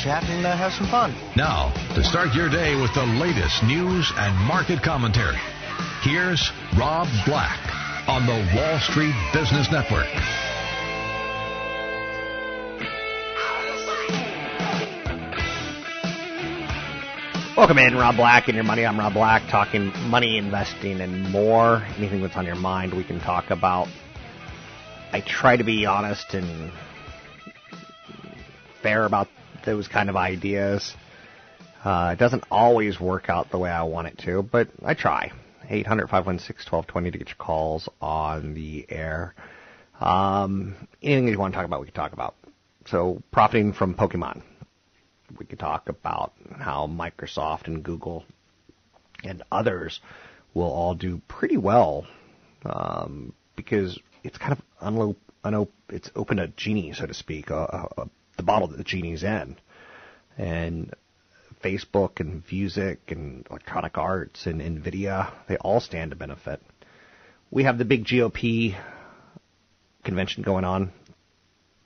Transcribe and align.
chat 0.00 0.24
and 0.24 0.46
uh, 0.46 0.56
have 0.56 0.72
some 0.72 0.86
fun. 0.88 1.14
Now, 1.36 1.72
to 1.94 2.02
start 2.02 2.34
your 2.34 2.48
day 2.48 2.74
with 2.80 2.92
the 2.94 3.04
latest 3.04 3.62
news 3.64 4.10
and 4.16 4.34
market 4.46 4.82
commentary, 4.82 5.36
here's 6.00 6.50
Rob 6.78 7.06
Black 7.26 7.60
on 8.08 8.24
the 8.24 8.40
Wall 8.56 8.78
Street 8.80 9.14
Business 9.34 9.70
Network. 9.70 10.08
Welcome 17.56 17.76
in, 17.76 17.94
Rob 17.94 18.16
Black 18.16 18.48
and 18.48 18.54
your 18.54 18.64
money. 18.64 18.86
I'm 18.86 18.98
Rob 18.98 19.12
Black, 19.12 19.42
talking 19.50 19.92
money, 20.08 20.38
investing, 20.38 21.02
and 21.02 21.28
more. 21.30 21.84
Anything 21.98 22.22
that's 22.22 22.36
on 22.36 22.46
your 22.46 22.56
mind, 22.56 22.94
we 22.94 23.04
can 23.04 23.20
talk 23.20 23.50
about. 23.50 23.86
I 25.12 25.20
try 25.20 25.58
to 25.58 25.64
be 25.64 25.84
honest 25.84 26.32
and 26.32 26.72
fair 28.82 29.04
about 29.04 29.28
those 29.64 29.88
kind 29.88 30.08
of 30.08 30.16
ideas. 30.16 30.94
Uh, 31.84 32.10
it 32.12 32.18
doesn't 32.18 32.44
always 32.50 33.00
work 33.00 33.28
out 33.30 33.50
the 33.50 33.58
way 33.58 33.70
I 33.70 33.82
want 33.84 34.08
it 34.08 34.18
to, 34.24 34.42
but 34.42 34.68
I 34.84 34.94
try. 34.94 35.32
800 35.68 36.08
516 36.08 36.70
1220 36.70 37.10
to 37.12 37.18
get 37.18 37.28
your 37.28 37.36
calls 37.36 37.88
on 38.00 38.54
the 38.54 38.84
air. 38.88 39.34
Um, 40.00 40.74
anything 41.02 41.28
you 41.28 41.38
want 41.38 41.54
to 41.54 41.56
talk 41.56 41.66
about, 41.66 41.80
we 41.80 41.86
can 41.86 41.94
talk 41.94 42.12
about. 42.12 42.34
So, 42.86 43.22
profiting 43.30 43.72
from 43.72 43.94
Pokemon. 43.94 44.42
We 45.38 45.46
could 45.46 45.60
talk 45.60 45.88
about 45.88 46.32
how 46.58 46.88
Microsoft 46.88 47.66
and 47.68 47.84
Google 47.84 48.24
and 49.22 49.42
others 49.52 50.00
will 50.54 50.64
all 50.64 50.94
do 50.94 51.20
pretty 51.28 51.56
well 51.56 52.06
um, 52.64 53.32
because 53.54 53.98
it's 54.24 54.38
kind 54.38 54.52
of 54.52 54.60
unlo- 54.82 55.16
it's 55.88 56.10
open 56.16 56.38
a 56.38 56.48
genie, 56.48 56.92
so 56.92 57.06
to 57.06 57.14
speak, 57.14 57.50
uh, 57.50 57.64
uh, 57.64 58.04
the 58.40 58.46
bottle 58.46 58.68
that 58.68 58.78
the 58.78 58.84
genie's 58.84 59.22
in. 59.22 59.56
And 60.38 60.94
Facebook 61.62 62.20
and 62.20 62.42
music 62.50 62.98
and 63.08 63.46
Electronic 63.50 63.98
Arts 63.98 64.46
and 64.46 64.62
Nvidia, 64.62 65.30
they 65.46 65.58
all 65.58 65.78
stand 65.80 66.10
to 66.10 66.16
benefit. 66.16 66.62
We 67.50 67.64
have 67.64 67.76
the 67.76 67.84
big 67.84 68.06
GOP 68.06 68.76
convention 70.04 70.42
going 70.42 70.64
on 70.64 70.90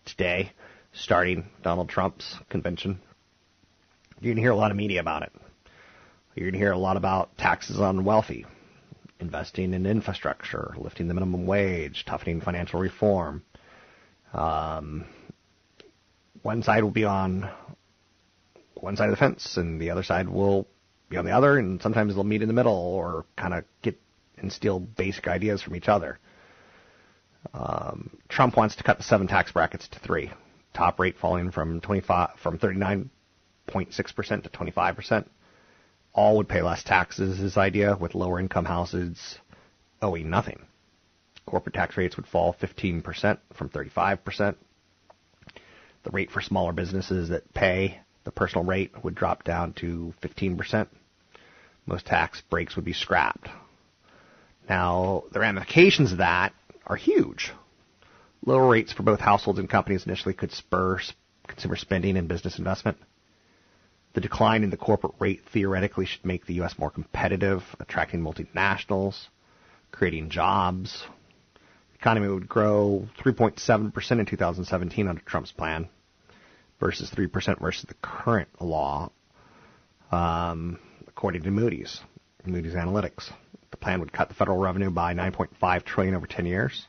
today, 0.05 0.53
starting 0.93 1.47
Donald 1.65 1.89
Trump's 1.89 2.37
convention. 2.51 3.01
You're 4.21 4.31
going 4.31 4.37
to 4.37 4.43
hear 4.43 4.53
a 4.53 4.57
lot 4.57 4.71
of 4.71 4.77
media 4.77 5.01
about 5.01 5.25
it. 5.25 5.33
You're 6.37 6.47
going 6.47 6.53
to 6.53 6.59
hear 6.59 6.73
a 6.73 6.79
lot 6.79 6.97
about 6.97 7.37
taxes 7.37 7.81
on 7.81 8.05
wealthy, 8.05 8.47
investing 9.19 9.75
in 9.75 9.87
infrastructure, 9.87 10.73
lifting 10.79 11.09
the 11.09 11.15
minimum 11.15 11.47
wage, 11.47 12.05
toughening 12.07 12.41
financial 12.41 12.79
reform. 12.79 13.43
Um, 14.33 15.05
one 16.45 16.63
side 16.63 16.85
will 16.85 16.91
be 16.91 17.05
on 17.05 17.51
one 18.75 18.97
side 18.97 19.07
of 19.07 19.13
the 19.13 19.17
fence, 19.17 19.57
and 19.57 19.81
the 19.81 19.91
other 19.91 20.03
side 20.03 20.29
will 20.29 20.69
be 21.09 21.17
on 21.17 21.25
the 21.25 21.31
other, 21.33 21.59
and 21.59 21.81
sometimes 21.81 22.15
they'll 22.15 22.23
meet 22.23 22.43
in 22.43 22.49
the 22.49 22.55
middle 22.55 22.77
or 22.77 23.25
kind 23.35 23.55
of 23.55 23.65
get 23.83 23.99
and 24.37 24.53
steal 24.53 24.79
basic 24.79 25.27
ideas 25.27 25.63
from 25.63 25.75
each 25.75 25.89
other. 25.89 26.19
Um, 27.55 28.19
Trump 28.29 28.57
wants 28.57 28.77
to 28.77 28.83
cut 28.83 28.99
the 28.99 29.05
seven 29.05 29.27
tax 29.27 29.53
brackets 29.53 29.89
to 29.89 29.99
three, 30.01 30.31
top 30.75 31.01
rate 31.01 31.17
falling 31.19 31.51
from 31.51 31.81
25 31.81 32.31
from 32.43 32.59
39.6% 32.59 33.09
to 34.43 34.49
25%. 34.51 35.27
All 36.13 36.37
would 36.37 36.49
pay 36.49 36.61
less 36.61 36.85
taxes. 36.85 37.39
His 37.39 37.57
idea 37.57 37.97
with 37.99 38.15
lower 38.15 38.39
income 38.39 38.67
houses 38.67 39.39
owing 40.03 40.29
nothing. 40.29 40.61
Corporate 41.47 41.75
tax 41.75 41.97
rates 41.97 42.17
would 42.17 42.27
fall 42.27 42.55
15% 42.61 43.39
from 43.55 43.71
35%. 43.71 44.57
The 46.05 46.11
rate 46.11 46.31
for 46.31 46.41
smaller 46.41 46.73
businesses 46.73 47.31
that 47.31 47.53
pay 47.55 48.01
the 48.25 48.31
personal 48.31 48.65
rate 48.65 48.93
would 49.03 49.15
drop 49.15 49.45
down 49.45 49.73
to 49.75 50.15
15%. 50.23 50.87
Most 51.87 52.07
tax 52.07 52.43
breaks 52.49 52.77
would 52.77 52.85
be 52.85 52.93
scrapped. 52.93 53.49
Now, 54.69 55.25
the 55.33 55.41
ramifications 55.41 56.13
of 56.13 56.19
that 56.19 56.55
are 56.87 56.97
huge. 56.97 57.53
Lower 58.47 58.69
rates 58.69 58.93
for 58.93 59.03
both 59.03 59.21
households 59.21 59.59
and 59.59 59.69
companies 59.69 60.07
initially 60.07 60.35
could 60.35 60.53
spur 60.53 61.01
consumer 61.47 61.77
spending 61.77 62.17
and 62.17 62.29
business 62.29 62.59
investment. 62.59 62.99
The 64.15 64.21
decline 64.21 64.63
in 64.63 64.71
the 64.71 64.77
corporate 64.77 65.15
rate 65.19 65.43
theoretically 65.53 66.07
should 66.07 66.25
make 66.25 66.47
the 66.47 66.55
U.S. 66.55 66.79
more 66.79 66.91
competitive, 66.91 67.63
attracting 67.81 68.21
multinationals, 68.21 69.27
creating 69.91 70.31
jobs. 70.31 71.05
Economy 72.05 72.29
would 72.29 72.47
grow 72.47 73.09
3.7% 73.25 74.11
in 74.21 74.27
2017 74.27 75.09
under 75.09 75.23
Trump's 75.23 75.53
plan 75.53 75.89
versus 76.79 77.11
3% 77.11 77.59
versus 77.59 77.87
the 77.89 77.95
current 78.03 78.51
law, 78.61 79.11
um, 80.13 80.79
according 81.09 81.45
to 81.45 81.51
Moody's, 81.51 82.03
Moody's 82.45 82.75
Analytics. 82.75 83.33
The 83.71 83.79
plan 83.79 84.01
would 84.01 84.13
cut 84.13 84.29
the 84.29 84.35
federal 84.35 84.59
revenue 84.59 84.91
by 84.91 85.15
9.5 85.15 85.85
trillion 85.85 86.15
over 86.15 86.27
10 86.27 86.45
years. 86.45 86.87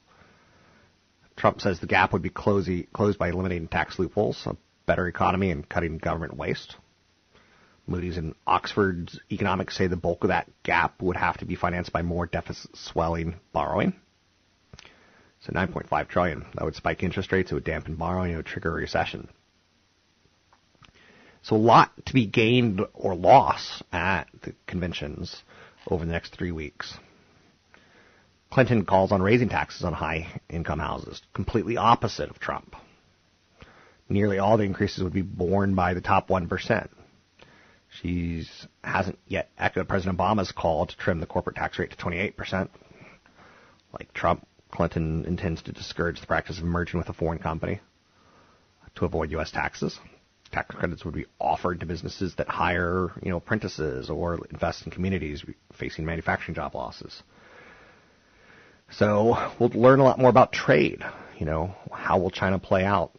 Trump 1.38 1.62
says 1.62 1.80
the 1.80 1.88
gap 1.88 2.12
would 2.12 2.22
be 2.22 2.30
closey, 2.30 2.90
closed 2.92 3.18
by 3.18 3.30
eliminating 3.30 3.70
tax 3.70 3.98
loopholes, 3.98 4.46
a 4.46 4.58
better 4.86 5.08
economy, 5.08 5.50
and 5.50 5.70
cutting 5.70 5.98
government 5.98 6.36
waste. 6.36 6.76
Moody's 7.88 8.18
and 8.18 8.36
Oxford's 8.46 9.18
economics 9.32 9.78
say 9.78 9.88
the 9.88 9.96
bulk 9.96 10.26
of 10.26 10.28
that 10.28 10.52
gap 10.64 11.02
would 11.02 11.16
have 11.16 11.38
to 11.38 11.46
be 11.46 11.56
financed 11.56 11.94
by 11.94 12.02
more 12.02 12.26
deficit 12.26 12.76
swelling 12.76 13.36
borrowing. 13.54 13.94
So 15.46 15.54
9.5 15.54 16.08
trillion. 16.08 16.46
That 16.56 16.66
would 16.66 16.76
spike 16.76 17.04
interest 17.04 17.32
rates. 17.32 17.52
It 17.52 17.56
would 17.56 17.64
dampen 17.64 17.96
borrowing. 17.96 18.32
It 18.32 18.38
would 18.38 18.46
trigger 18.48 18.72
a 18.72 18.82
recession. 18.82 19.30
So 21.44 21.56
a 21.56 21.58
lot 21.58 21.92
to 22.08 22.14
be 22.14 22.26
gained 22.26 22.82
or 22.96 23.14
lost 23.14 23.84
at 23.94 24.28
the 24.42 24.56
conventions 24.66 25.44
over 25.88 26.04
the 26.04 26.12
next 26.12 26.36
three 26.36 26.52
weeks. 26.52 26.98
Clinton 28.50 28.86
calls 28.86 29.12
on 29.12 29.22
raising 29.22 29.50
taxes 29.50 29.84
on 29.84 29.94
high 29.94 30.42
income 30.50 30.80
houses, 30.80 31.22
completely 31.34 31.78
opposite 31.78 32.32
of 32.32 32.40
Trump. 32.40 32.76
Nearly 34.10 34.40
all 34.40 34.58
the 34.58 34.64
increases 34.64 35.04
would 35.04 35.14
be 35.14 35.22
borne 35.22 35.76
by 35.76 35.94
the 35.94 36.02
top 36.02 36.30
1%. 36.30 36.88
She 38.02 38.48
hasn't 38.84 39.20
yet 39.28 39.52
echoed 39.58 39.88
President 39.88 40.18
Obama's 40.18 40.52
call 40.52 40.88
to 40.88 40.98
trim 40.98 41.20
the 41.20 41.28
corporate 41.28 41.56
tax 41.56 41.78
rate 41.78 41.92
to 41.92 41.98
28%. 41.98 42.70
Like 43.94 44.12
Trump, 44.14 44.48
Clinton 44.76 45.26
intends 45.26 45.62
to 45.64 45.72
discourage 45.72 46.20
the 46.20 46.28
practice 46.28 46.58
of 46.60 46.66
merging 46.66 46.98
with 47.00 47.10
a 47.10 47.14
foreign 47.14 47.40
company 47.40 47.80
to 48.96 49.06
avoid 49.06 49.32
U.S. 49.32 49.52
taxes. 49.52 49.98
Tax 50.52 50.76
credits 50.76 51.04
would 51.06 51.14
be 51.14 51.26
offered 51.40 51.80
to 51.80 51.86
businesses 51.86 52.36
that 52.36 52.48
hire, 52.48 53.12
you 53.22 53.30
know, 53.30 53.38
apprentices 53.38 54.10
or 54.10 54.46
invest 54.52 54.86
in 54.86 54.92
communities 54.92 55.44
facing 55.74 56.06
manufacturing 56.06 56.56
job 56.56 56.76
losses. 56.76 57.24
So 58.92 59.52
we'll 59.60 59.70
learn 59.70 60.00
a 60.00 60.04
lot 60.04 60.20
more 60.20 60.30
about 60.30 60.52
trade. 60.52 61.04
You 61.40 61.46
know, 61.46 61.76
how 61.92 62.20
will 62.20 62.32
China 62.32 62.60
play 62.60 62.84
out 62.86 63.12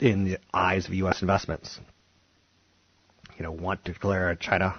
in 0.00 0.24
the 0.24 0.38
eyes 0.52 0.86
of 0.86 0.94
U.S. 0.94 1.20
investments? 1.20 1.78
You 3.36 3.42
know, 3.42 3.52
want 3.52 3.84
to 3.84 3.92
declare 3.92 4.34
China 4.36 4.78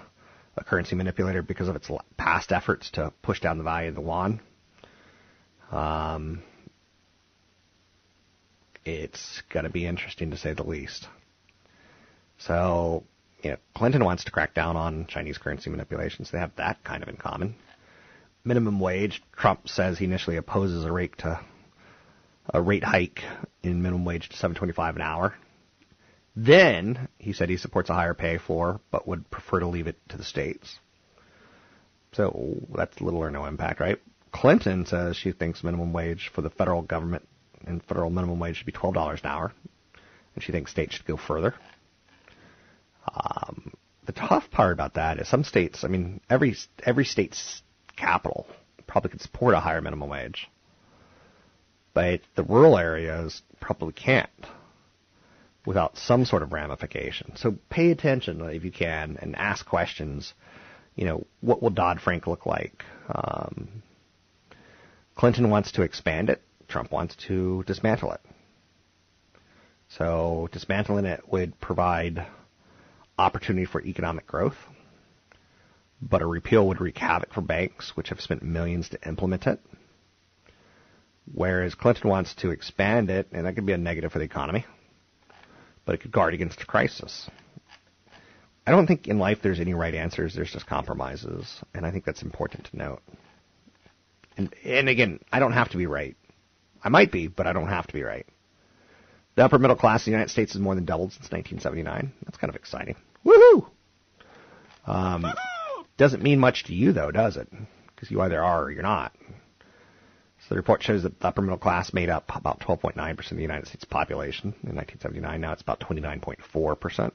a 0.56 0.64
currency 0.64 0.96
manipulator 0.96 1.42
because 1.42 1.68
of 1.68 1.76
its 1.76 1.90
past 2.16 2.50
efforts 2.50 2.90
to 2.92 3.12
push 3.22 3.40
down 3.40 3.58
the 3.58 3.64
value 3.64 3.90
of 3.90 3.94
the 3.94 4.00
yuan. 4.00 4.40
Um, 5.70 6.42
it's 8.84 9.42
going 9.52 9.64
to 9.64 9.70
be 9.70 9.86
interesting 9.86 10.30
to 10.30 10.36
say 10.36 10.52
the 10.52 10.62
least. 10.62 11.08
So, 12.38 13.04
you 13.42 13.50
know, 13.50 13.56
Clinton 13.74 14.04
wants 14.04 14.24
to 14.24 14.30
crack 14.30 14.54
down 14.54 14.76
on 14.76 15.06
Chinese 15.06 15.38
currency 15.38 15.70
manipulations. 15.70 16.30
They 16.30 16.38
have 16.38 16.54
that 16.56 16.84
kind 16.84 17.02
of 17.02 17.08
in 17.08 17.16
common. 17.16 17.56
Minimum 18.44 18.78
wage, 18.78 19.22
Trump 19.32 19.68
says 19.68 19.98
he 19.98 20.04
initially 20.04 20.36
opposes 20.36 20.84
a 20.84 20.92
rate 20.92 21.18
to 21.18 21.40
a 22.54 22.62
rate 22.62 22.84
hike 22.84 23.22
in 23.64 23.82
minimum 23.82 24.04
wage 24.04 24.28
to 24.28 24.36
7.25 24.36 24.96
an 24.96 25.02
hour. 25.02 25.34
Then 26.36 27.08
he 27.18 27.32
said 27.32 27.48
he 27.48 27.56
supports 27.56 27.90
a 27.90 27.94
higher 27.94 28.14
pay 28.14 28.38
floor, 28.38 28.80
but 28.90 29.08
would 29.08 29.28
prefer 29.30 29.60
to 29.60 29.66
leave 29.66 29.88
it 29.88 29.96
to 30.10 30.16
the 30.16 30.24
states. 30.24 30.78
So 32.12 32.56
that's 32.74 33.00
little 33.00 33.20
or 33.20 33.30
no 33.30 33.46
impact, 33.46 33.80
right? 33.80 33.98
Clinton 34.36 34.84
says 34.86 35.16
she 35.16 35.32
thinks 35.32 35.64
minimum 35.64 35.92
wage 35.92 36.30
for 36.34 36.42
the 36.42 36.50
federal 36.50 36.82
government 36.82 37.26
and 37.66 37.82
federal 37.84 38.10
minimum 38.10 38.38
wage 38.38 38.56
should 38.56 38.66
be 38.66 38.72
twelve 38.72 38.94
dollars 38.94 39.20
an 39.22 39.30
hour, 39.30 39.52
and 40.34 40.44
she 40.44 40.52
thinks 40.52 40.70
states 40.70 40.94
should 40.94 41.06
go 41.06 41.16
further. 41.16 41.54
Um, 43.12 43.72
the 44.04 44.12
tough 44.12 44.50
part 44.50 44.72
about 44.72 44.94
that 44.94 45.18
is 45.18 45.28
some 45.28 45.42
states. 45.42 45.84
I 45.84 45.88
mean, 45.88 46.20
every 46.28 46.54
every 46.84 47.04
state's 47.04 47.62
capital 47.96 48.46
probably 48.86 49.10
could 49.10 49.22
support 49.22 49.54
a 49.54 49.60
higher 49.60 49.80
minimum 49.80 50.08
wage, 50.08 50.48
but 51.94 52.20
the 52.34 52.44
rural 52.44 52.78
areas 52.78 53.42
probably 53.58 53.92
can't 53.92 54.28
without 55.64 55.96
some 55.96 56.24
sort 56.24 56.42
of 56.42 56.52
ramification. 56.52 57.32
So 57.36 57.56
pay 57.70 57.90
attention 57.90 58.40
if 58.42 58.64
you 58.64 58.70
can 58.70 59.18
and 59.20 59.34
ask 59.34 59.66
questions. 59.66 60.34
You 60.94 61.04
know, 61.04 61.26
what 61.40 61.62
will 61.62 61.70
Dodd 61.70 62.00
Frank 62.00 62.26
look 62.26 62.46
like? 62.46 62.84
Um, 63.08 63.82
Clinton 65.16 65.50
wants 65.50 65.72
to 65.72 65.82
expand 65.82 66.30
it. 66.30 66.42
Trump 66.68 66.92
wants 66.92 67.16
to 67.26 67.64
dismantle 67.66 68.12
it. 68.12 68.20
So 69.88 70.48
dismantling 70.52 71.04
it 71.04 71.22
would 71.28 71.58
provide 71.60 72.26
opportunity 73.18 73.66
for 73.66 73.80
economic 73.82 74.26
growth, 74.26 74.56
but 76.00 76.22
a 76.22 76.26
repeal 76.26 76.68
would 76.68 76.80
wreak 76.80 76.98
havoc 76.98 77.32
for 77.32 77.40
banks, 77.40 77.96
which 77.96 78.10
have 78.10 78.20
spent 78.20 78.42
millions 78.42 78.88
to 78.90 79.08
implement 79.08 79.46
it. 79.46 79.60
Whereas 81.32 81.74
Clinton 81.74 82.10
wants 82.10 82.34
to 82.36 82.50
expand 82.50 83.10
it, 83.10 83.28
and 83.32 83.46
that 83.46 83.54
could 83.54 83.66
be 83.66 83.72
a 83.72 83.78
negative 83.78 84.12
for 84.12 84.18
the 84.18 84.24
economy 84.24 84.64
but 85.86 85.94
it 85.94 86.02
could 86.02 86.12
guard 86.12 86.34
against 86.34 86.60
a 86.60 86.66
crisis. 86.66 87.30
I 88.66 88.72
don't 88.72 88.88
think 88.88 89.06
in 89.06 89.18
life 89.18 89.38
there's 89.42 89.60
any 89.60 89.72
right 89.72 89.94
answers. 89.94 90.34
There's 90.34 90.52
just 90.52 90.66
compromises, 90.66 91.62
and 91.72 91.86
I 91.86 91.92
think 91.92 92.04
that's 92.04 92.22
important 92.22 92.66
to 92.66 92.76
note. 92.76 93.00
And, 94.36 94.54
and 94.64 94.88
again, 94.88 95.20
I 95.32 95.38
don't 95.38 95.52
have 95.52 95.70
to 95.70 95.76
be 95.76 95.86
right. 95.86 96.16
I 96.82 96.88
might 96.88 97.10
be, 97.10 97.26
but 97.26 97.46
I 97.46 97.52
don't 97.52 97.68
have 97.68 97.86
to 97.86 97.94
be 97.94 98.02
right. 98.02 98.26
The 99.34 99.44
upper 99.44 99.58
middle 99.58 99.76
class 99.76 100.06
in 100.06 100.12
the 100.12 100.16
United 100.16 100.30
States 100.30 100.52
has 100.52 100.62
more 100.62 100.74
than 100.74 100.84
doubled 100.84 101.12
since 101.12 101.30
1979. 101.30 102.12
That's 102.24 102.38
kind 102.38 102.48
of 102.48 102.56
exciting. 102.56 102.96
Woohoo! 103.24 103.68
Um, 104.86 105.26
doesn't 105.96 106.22
mean 106.22 106.38
much 106.38 106.64
to 106.64 106.74
you 106.74 106.92
though, 106.92 107.10
does 107.10 107.36
it? 107.36 107.48
Because 107.94 108.10
you 108.10 108.20
either 108.20 108.42
are 108.42 108.64
or 108.64 108.70
you're 108.70 108.82
not. 108.82 109.12
So 110.40 110.50
the 110.50 110.56
report 110.56 110.82
shows 110.82 111.02
that 111.02 111.18
the 111.18 111.26
upper 111.26 111.42
middle 111.42 111.58
class 111.58 111.92
made 111.92 112.08
up 112.08 112.30
about 112.34 112.60
12.9% 112.60 113.30
of 113.30 113.36
the 113.36 113.42
United 113.42 113.66
States 113.66 113.84
population 113.84 114.54
in 114.62 114.76
1979. 114.76 115.40
Now 115.40 115.52
it's 115.52 115.62
about 115.62 115.80
29.4%. 115.80 117.12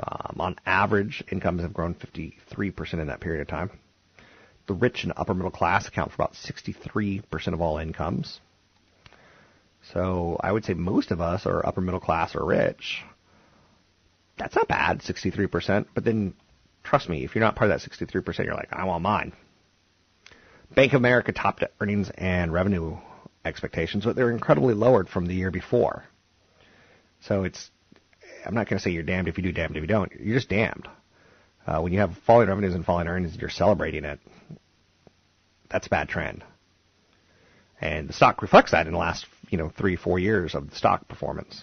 Um, 0.00 0.36
on 0.38 0.56
average, 0.66 1.24
incomes 1.32 1.62
have 1.62 1.72
grown 1.72 1.94
53% 1.94 2.94
in 2.94 3.06
that 3.06 3.20
period 3.20 3.40
of 3.40 3.48
time. 3.48 3.70
The 4.68 4.74
rich 4.74 5.02
and 5.02 5.12
upper 5.16 5.34
middle 5.34 5.50
class 5.50 5.88
account 5.88 6.12
for 6.12 6.22
about 6.22 6.34
63% 6.34 7.54
of 7.54 7.60
all 7.60 7.78
incomes. 7.78 8.38
So 9.92 10.38
I 10.40 10.52
would 10.52 10.64
say 10.64 10.74
most 10.74 11.10
of 11.10 11.20
us 11.20 11.46
are 11.46 11.66
upper 11.66 11.80
middle 11.80 12.00
class 12.00 12.36
or 12.36 12.44
rich. 12.44 13.02
That's 14.36 14.54
not 14.54 14.68
bad, 14.68 15.00
63%. 15.00 15.86
But 15.94 16.04
then, 16.04 16.34
trust 16.84 17.08
me, 17.08 17.24
if 17.24 17.34
you're 17.34 17.44
not 17.44 17.56
part 17.56 17.70
of 17.70 17.80
that 17.80 17.90
63%, 17.90 18.44
you're 18.44 18.54
like, 18.54 18.72
I 18.72 18.84
want 18.84 19.02
mine. 19.02 19.32
Bank 20.74 20.92
of 20.92 20.98
America 20.98 21.32
topped 21.32 21.64
earnings 21.80 22.10
and 22.16 22.52
revenue 22.52 22.98
expectations, 23.44 24.04
but 24.04 24.14
they're 24.14 24.30
incredibly 24.30 24.74
lowered 24.74 25.08
from 25.08 25.26
the 25.26 25.34
year 25.34 25.50
before. 25.50 26.04
So 27.22 27.44
it's, 27.44 27.70
I'm 28.44 28.54
not 28.54 28.68
going 28.68 28.78
to 28.78 28.82
say 28.82 28.90
you're 28.90 29.02
damned 29.02 29.28
if 29.28 29.38
you 29.38 29.42
do, 29.42 29.52
damned 29.52 29.76
if 29.76 29.80
you 29.80 29.88
don't. 29.88 30.12
You're 30.20 30.36
just 30.36 30.50
damned. 30.50 30.86
Uh, 31.66 31.80
when 31.80 31.92
you 31.92 32.00
have 32.00 32.16
falling 32.26 32.48
revenues 32.48 32.74
and 32.74 32.84
falling 32.84 33.08
earnings, 33.08 33.36
you're 33.40 33.50
celebrating 33.50 34.04
it. 34.04 34.20
That's 35.70 35.86
a 35.86 35.90
bad 35.90 36.08
trend. 36.08 36.44
And 37.80 38.08
the 38.08 38.12
stock 38.12 38.42
reflects 38.42 38.72
that 38.72 38.86
in 38.86 38.92
the 38.92 38.98
last, 38.98 39.26
you 39.50 39.58
know, 39.58 39.70
three, 39.70 39.96
four 39.96 40.18
years 40.18 40.54
of 40.54 40.70
the 40.70 40.76
stock 40.76 41.06
performance. 41.08 41.62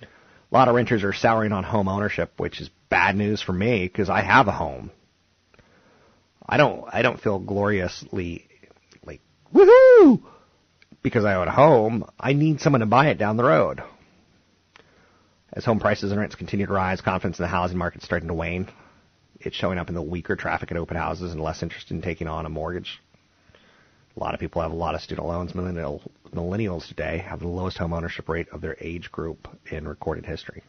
A 0.00 0.06
lot 0.52 0.68
of 0.68 0.74
renters 0.74 1.04
are 1.04 1.12
souring 1.12 1.52
on 1.52 1.64
home 1.64 1.88
ownership, 1.88 2.32
which 2.36 2.60
is 2.60 2.70
bad 2.88 3.16
news 3.16 3.40
for 3.40 3.52
me 3.52 3.88
because 3.88 4.10
I 4.10 4.20
have 4.20 4.48
a 4.48 4.52
home. 4.52 4.90
I 6.46 6.56
don't 6.56 6.84
I 6.92 7.02
don't 7.02 7.20
feel 7.20 7.38
gloriously 7.38 8.46
like 9.04 9.20
woohoo 9.54 10.22
because 11.02 11.24
I 11.24 11.34
own 11.34 11.48
a 11.48 11.52
home. 11.52 12.04
I 12.18 12.32
need 12.32 12.60
someone 12.60 12.80
to 12.80 12.86
buy 12.86 13.08
it 13.08 13.18
down 13.18 13.36
the 13.36 13.44
road. 13.44 13.82
As 15.52 15.64
home 15.64 15.80
prices 15.80 16.10
and 16.10 16.20
rents 16.20 16.34
continue 16.34 16.66
to 16.66 16.72
rise, 16.72 17.00
confidence 17.00 17.38
in 17.38 17.44
the 17.44 17.48
housing 17.48 17.78
market 17.78 18.00
is 18.00 18.04
starting 18.04 18.28
to 18.28 18.34
wane. 18.34 18.68
It's 19.44 19.56
showing 19.56 19.78
up 19.78 19.88
in 19.88 19.94
the 19.96 20.02
weaker 20.02 20.36
traffic 20.36 20.70
at 20.70 20.76
open 20.76 20.96
houses 20.96 21.32
and 21.32 21.40
less 21.40 21.62
interest 21.62 21.90
in 21.90 22.00
taking 22.00 22.28
on 22.28 22.46
a 22.46 22.48
mortgage. 22.48 23.00
A 24.16 24.20
lot 24.20 24.34
of 24.34 24.40
people 24.40 24.62
have 24.62 24.70
a 24.70 24.76
lot 24.76 24.94
of 24.94 25.00
student 25.00 25.26
loans. 25.26 25.54
Millennial, 25.54 26.00
millennials 26.32 26.86
today 26.86 27.18
have 27.18 27.40
the 27.40 27.48
lowest 27.48 27.78
home 27.78 27.92
ownership 27.92 28.28
rate 28.28 28.48
of 28.50 28.60
their 28.60 28.76
age 28.80 29.10
group 29.10 29.48
in 29.70 29.88
recorded 29.88 30.26
history. 30.26 30.62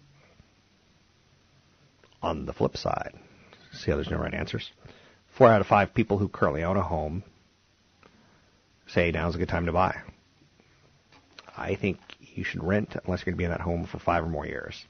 On 2.22 2.46
the 2.46 2.54
flip 2.54 2.76
side, 2.78 3.14
see 3.74 3.92
how 3.92 3.98
there's 3.98 4.10
no 4.10 4.18
right 4.18 4.34
answers. 4.34 4.72
Four 5.38 5.50
out 5.50 5.62
of 5.62 5.68
five 5.68 5.94
people 5.94 6.18
who 6.18 6.28
currently 6.28 6.64
own 6.64 6.78
a 6.78 6.84
home 6.84 7.24
say 8.88 9.12
now's 9.12 9.36
a 9.36 9.38
good 9.38 9.50
time 9.50 9.66
to 9.66 9.72
buy. 9.72 9.96
I 11.56 11.76
think 11.76 12.00
you 12.22 12.44
should 12.44 12.64
rent 12.64 12.96
unless 13.06 13.20
you're 13.20 13.34
going 13.34 13.36
to 13.36 13.38
be 13.38 13.44
in 13.44 13.52
that 13.52 13.62
home 13.62 13.86
for 13.86 14.00
five 14.00 14.24
or 14.24 14.30
more 14.30 14.48
years. 14.48 14.86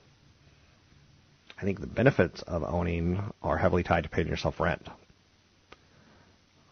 I 1.64 1.66
think 1.66 1.80
the 1.80 1.88
benefits 1.88 2.42
of 2.42 2.62
owning 2.62 3.24
are 3.42 3.58
heavily 3.58 3.84
tied 3.84 4.04
to 4.04 4.10
paying 4.10 4.28
yourself 4.28 4.60
rent. 4.60 4.86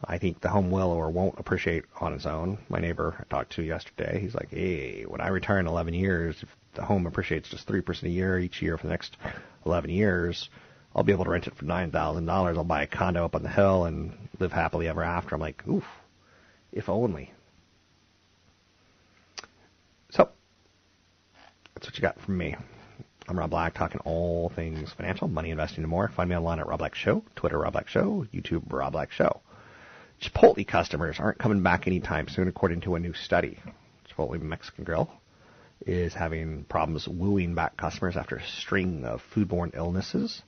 I 0.04 0.18
think 0.18 0.42
the 0.42 0.50
home 0.50 0.70
will 0.70 0.90
or 0.92 1.10
won't 1.10 1.40
appreciate 1.40 1.86
on 2.02 2.12
its 2.14 2.26
own. 2.26 2.58
My 2.68 2.80
neighbor 2.80 3.16
I 3.18 3.24
talked 3.34 3.54
to 3.54 3.64
yesterday, 3.64 4.20
he's 4.20 4.36
like, 4.36 4.50
hey, 4.50 5.04
when 5.04 5.22
I 5.22 5.30
retire 5.30 5.60
in 5.60 5.68
11 5.68 5.94
years, 5.94 6.44
if 6.44 6.50
the 6.74 6.84
home 6.84 7.08
appreciates 7.08 7.48
just 7.48 7.70
3% 7.70 8.04
a 8.04 8.10
year 8.10 8.38
each 8.38 8.62
year 8.62 8.78
for 8.78 8.88
the 8.88 8.92
next 8.92 9.16
11 9.66 9.92
years, 9.92 10.50
I'll 10.94 11.04
be 11.04 11.14
able 11.14 11.24
to 11.24 11.32
rent 11.32 11.48
it 11.48 11.56
for 11.56 11.64
nine 11.64 11.92
thousand 11.92 12.26
dollars. 12.26 12.58
I'll 12.58 12.66
buy 12.66 12.84
a 12.84 12.88
condo 12.88 13.24
up 13.24 13.34
on 13.34 13.44
the 13.44 13.50
hill 13.50 13.86
and 13.86 14.12
live 14.40 14.52
happily 14.52 14.90
ever 14.90 15.04
after. 15.04 15.36
I'm 15.36 15.40
like, 15.40 15.66
oof, 15.70 15.86
if 16.74 16.90
only. 16.90 17.32
So 20.10 20.28
that's 21.76 21.88
what 21.88 21.96
you 21.96 22.02
got 22.02 22.20
from 22.20 22.38
me. 22.38 22.58
I'm 23.28 23.38
Rob 23.38 23.51
Black, 23.51 23.75
talking 23.75 24.01
all 24.04 24.50
things 24.56 24.92
financial, 24.94 25.28
money, 25.28 25.51
investing, 25.51 25.84
and 25.84 25.90
more. 25.90 26.08
Find 26.08 26.30
me 26.30 26.36
online 26.36 26.60
at 26.60 26.68
Rob 26.68 26.80
Black 26.80 26.96
Show, 26.96 27.24
Twitter 27.36 27.60
Rob 27.60 27.74
Black 27.74 27.88
Show, 27.88 28.25
YouTube 28.34 28.63
Rob 28.72 28.94
Black 28.94 29.12
Show. 29.12 29.42
Chipotle 30.22 30.68
customers 30.68 31.18
aren't 31.20 31.38
coming 31.38 31.62
back 31.62 31.86
anytime 31.86 32.28
soon, 32.28 32.48
according 32.48 32.82
to 32.82 32.96
a 32.96 33.00
new 33.00 33.13
study. 33.13 33.60
Chipotle 34.10 34.42
Mexican 34.42 34.84
Grill 34.84 35.10
is 35.86 36.13
having 36.13 36.63
problems 36.66 37.08
wooing 37.08 37.54
back 37.54 37.78
customers 37.78 38.18
after 38.18 38.38
a 38.38 38.46
string 38.46 39.06
of 39.06 39.22
foodborne 39.34 39.75
illnesses 39.75 40.42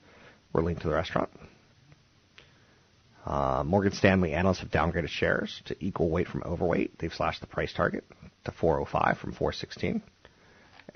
were 0.52 0.64
linked 0.64 0.82
to 0.82 0.88
the 0.88 0.94
restaurant. 0.96 1.30
Uh, 3.26 3.64
Morgan 3.66 3.94
Stanley 3.94 4.34
analysts 4.34 4.60
have 4.60 4.70
downgraded 4.70 5.10
shares 5.10 5.62
to 5.66 5.76
equal 5.80 6.10
weight 6.10 6.28
from 6.28 6.44
overweight. 6.44 6.98
They've 6.98 7.14
slashed 7.14 7.42
the 7.42 7.48
price 7.48 7.72
target 7.72 8.04
to 8.46 8.52
405 8.52 9.18
from 9.18 9.32
416, 9.32 10.04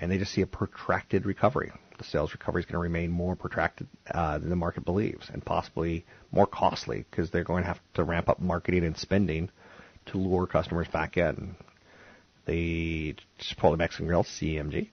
and 0.00 0.10
they 0.10 0.18
just 0.18 0.32
see 0.32 0.42
a 0.42 0.46
protracted 0.46 1.26
recovery. 1.26 1.72
The 1.98 2.04
sales 2.04 2.32
recovery 2.32 2.62
is 2.62 2.66
going 2.66 2.74
to 2.74 2.78
remain 2.78 3.10
more 3.10 3.34
protracted 3.34 3.88
uh, 4.10 4.38
than 4.38 4.50
the 4.50 4.56
market 4.56 4.84
believes, 4.84 5.28
and 5.32 5.44
possibly 5.44 6.04
more 6.30 6.46
costly 6.46 7.04
because 7.10 7.30
they're 7.30 7.44
going 7.44 7.64
to 7.64 7.68
have 7.68 7.80
to 7.94 8.04
ramp 8.04 8.28
up 8.28 8.40
marketing 8.40 8.84
and 8.84 8.96
spending 8.96 9.50
to 10.06 10.18
lure 10.18 10.46
customers 10.46 10.86
back 10.88 11.16
in. 11.16 11.56
The 12.46 13.16
Chipotle 13.40 13.76
Mexican 13.76 14.06
Grill 14.06 14.24
(CMG) 14.24 14.88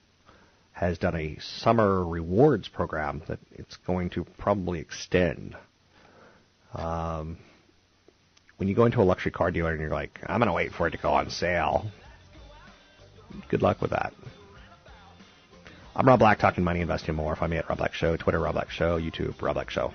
has 0.72 0.98
done 0.98 1.16
a 1.16 1.38
summer 1.38 2.04
rewards 2.04 2.68
program 2.68 3.22
that 3.28 3.38
it's 3.52 3.76
going 3.76 4.10
to 4.10 4.24
probably 4.36 4.80
extend. 4.80 5.56
Um, 6.74 7.38
when 8.58 8.68
you 8.68 8.74
go 8.74 8.84
into 8.84 9.00
a 9.00 9.04
luxury 9.04 9.32
car 9.32 9.50
dealer 9.50 9.70
and 9.70 9.80
you're 9.80 9.90
like, 9.90 10.20
I'm 10.26 10.40
going 10.40 10.48
to 10.48 10.52
wait 10.52 10.72
for 10.72 10.86
it 10.86 10.90
to 10.90 10.98
go 10.98 11.12
on 11.12 11.30
sale, 11.30 11.86
good 13.48 13.62
luck 13.62 13.80
with 13.80 13.92
that. 13.92 14.12
I'm 15.98 16.06
Rob 16.06 16.18
Black, 16.18 16.38
talking 16.38 16.62
money, 16.62 16.82
investing 16.82 17.14
more. 17.14 17.34
Find 17.36 17.50
me 17.50 17.56
at 17.56 17.70
Rob 17.70 17.78
Black 17.78 17.94
Show, 17.94 18.18
Twitter, 18.18 18.38
Rob 18.38 18.52
Black 18.52 18.68
Show, 18.68 19.00
YouTube, 19.00 19.40
Rob 19.40 19.54
Black 19.54 19.70
Show. 19.70 19.94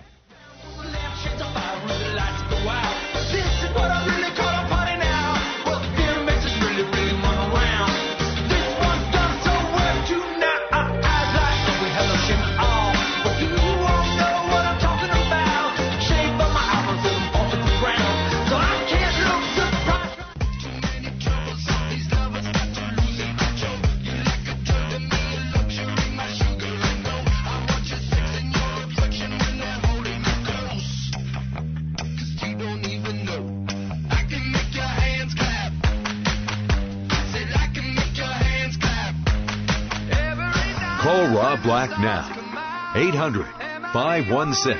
Now. 42.02 42.92
800 42.96 43.46
516 43.94 44.74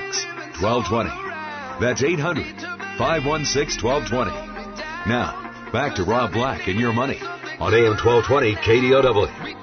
1220. 0.62 1.10
That's 1.80 2.04
800 2.04 2.62
516 2.98 3.84
1220. 3.84 4.32
Now, 5.10 5.70
back 5.72 5.96
to 5.96 6.04
Rob 6.04 6.34
Black 6.34 6.68
and 6.68 6.80
your 6.80 6.94
money 6.94 7.20
on 7.60 7.74
AM 7.74 7.96
1220 7.98 8.56
KDOW. 8.56 9.62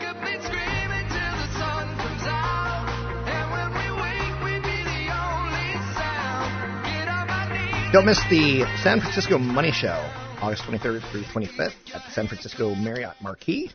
Don't 7.93 8.05
miss 8.05 8.21
the 8.29 8.65
San 8.83 9.00
Francisco 9.00 9.38
Money 9.38 9.73
Show, 9.73 9.97
August 10.43 10.62
23rd 10.65 11.11
through 11.11 11.23
25th 11.23 11.73
at 11.95 12.05
the 12.05 12.11
San 12.11 12.27
Francisco 12.27 12.75
Marriott 12.75 13.17
Marquis. 13.23 13.71